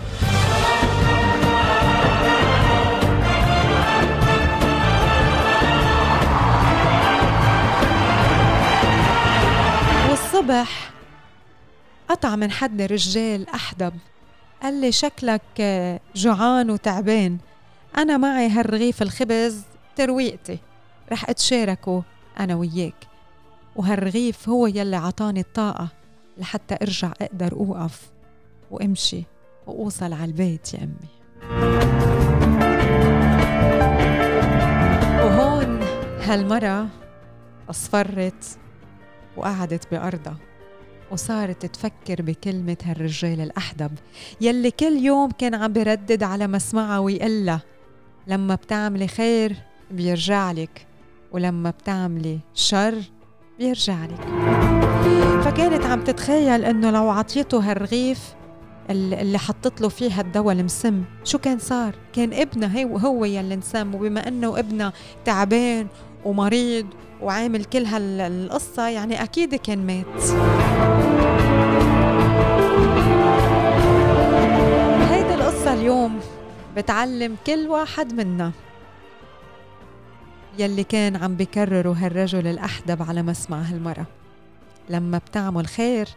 [10.09, 10.91] والصبح
[12.09, 13.93] قطع من حد رجال أحدب.
[14.63, 15.41] قال لي شكلك
[16.15, 17.37] جوعان وتعبان.
[17.97, 19.61] أنا معي هالرغيف الخبز
[19.95, 20.57] ترويقتي.
[21.11, 22.03] رح أتشاركه
[22.39, 23.14] أنا وياك.
[23.75, 25.87] وهالرغيف هو يلي عطاني الطاقة
[26.37, 28.01] لحتى أرجع أقدر أوقف
[28.71, 29.23] وأمشي
[29.67, 31.15] وأوصل على البيت يا أمي.
[35.23, 35.79] وهون
[36.21, 36.87] هالمرة
[37.69, 38.57] أصفرت
[39.37, 40.37] وقعدت بأرضها
[41.11, 43.91] وصارت تفكر بكلمة هالرجال الأحدب
[44.41, 47.61] يلي كل يوم كان عم بردد على مسمعها ويقلها
[48.27, 49.55] لما بتعملي خير
[49.91, 50.87] بيرجع لك
[51.31, 52.95] ولما بتعملي شر
[53.59, 54.21] بيرجع لك
[55.41, 58.35] فكانت عم تتخيل إنه لو عطيته هالرغيف
[58.89, 63.95] اللي حطت له فيها الدواء المسم شو كان صار؟ كان ابنها هو هو يلي انسم
[63.95, 64.93] وبما إنه ابنها
[65.25, 65.87] تعبان
[66.25, 66.85] ومريض
[67.21, 70.05] وعامل كل هالقصة يعني أكيد كان مات.
[75.11, 76.19] هيدي القصة اليوم
[76.77, 78.51] بتعلم كل واحد منا.
[80.57, 84.05] يلي كان عم بكرروا هالرجل الأحدب على مسمع هالمرة
[84.89, 86.07] لما بتعمل خير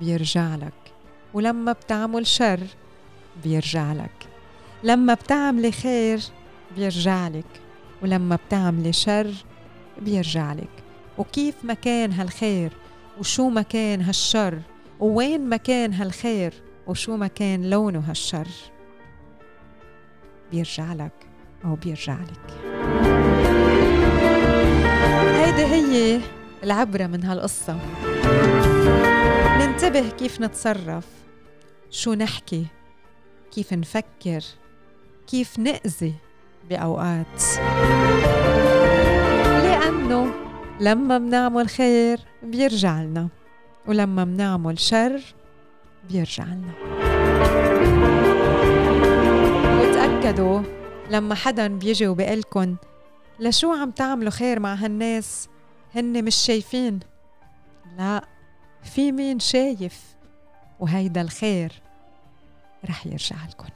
[0.00, 0.92] بيرجع لك
[1.34, 2.60] ولما بتعمل شر
[3.44, 4.28] بيرجع لك.
[4.84, 6.20] لما بتعملي خير
[6.76, 7.60] بيرجع لك
[8.02, 9.34] ولما بتعملي شر
[10.02, 10.68] بيرجع لك.
[11.18, 12.72] وكيف مكان هالخير
[13.18, 14.58] وشو مكان هالشر
[15.00, 16.54] ووين مكان هالخير
[16.86, 18.48] وشو مكان لونه هالشر
[20.52, 21.12] بيرجع لك
[21.64, 22.77] أو بيرجع لك.
[25.38, 26.20] هيدي هي
[26.64, 27.78] العبرة من هالقصة.
[29.58, 31.04] ننتبه كيف نتصرف
[31.90, 32.66] شو نحكي
[33.54, 34.40] كيف نفكر
[35.26, 36.14] كيف نأذي
[36.70, 37.42] بأوقات.
[39.62, 40.32] لأنه
[40.80, 43.28] لما منعمل خير بيرجع لنا
[43.86, 45.20] ولما منعمل شر
[46.10, 46.72] بيرجع لنا.
[49.80, 50.62] وتأكدوا
[51.10, 52.76] لما حدا بيجي وبيقلكن
[53.40, 55.48] لشو عم تعملوا خير مع هالناس؟
[55.94, 57.00] هن مش شايفين.
[57.98, 58.24] لا
[58.82, 60.02] في مين شايف؟
[60.80, 61.72] وهيدا الخير
[62.88, 63.68] رح يرجع لكم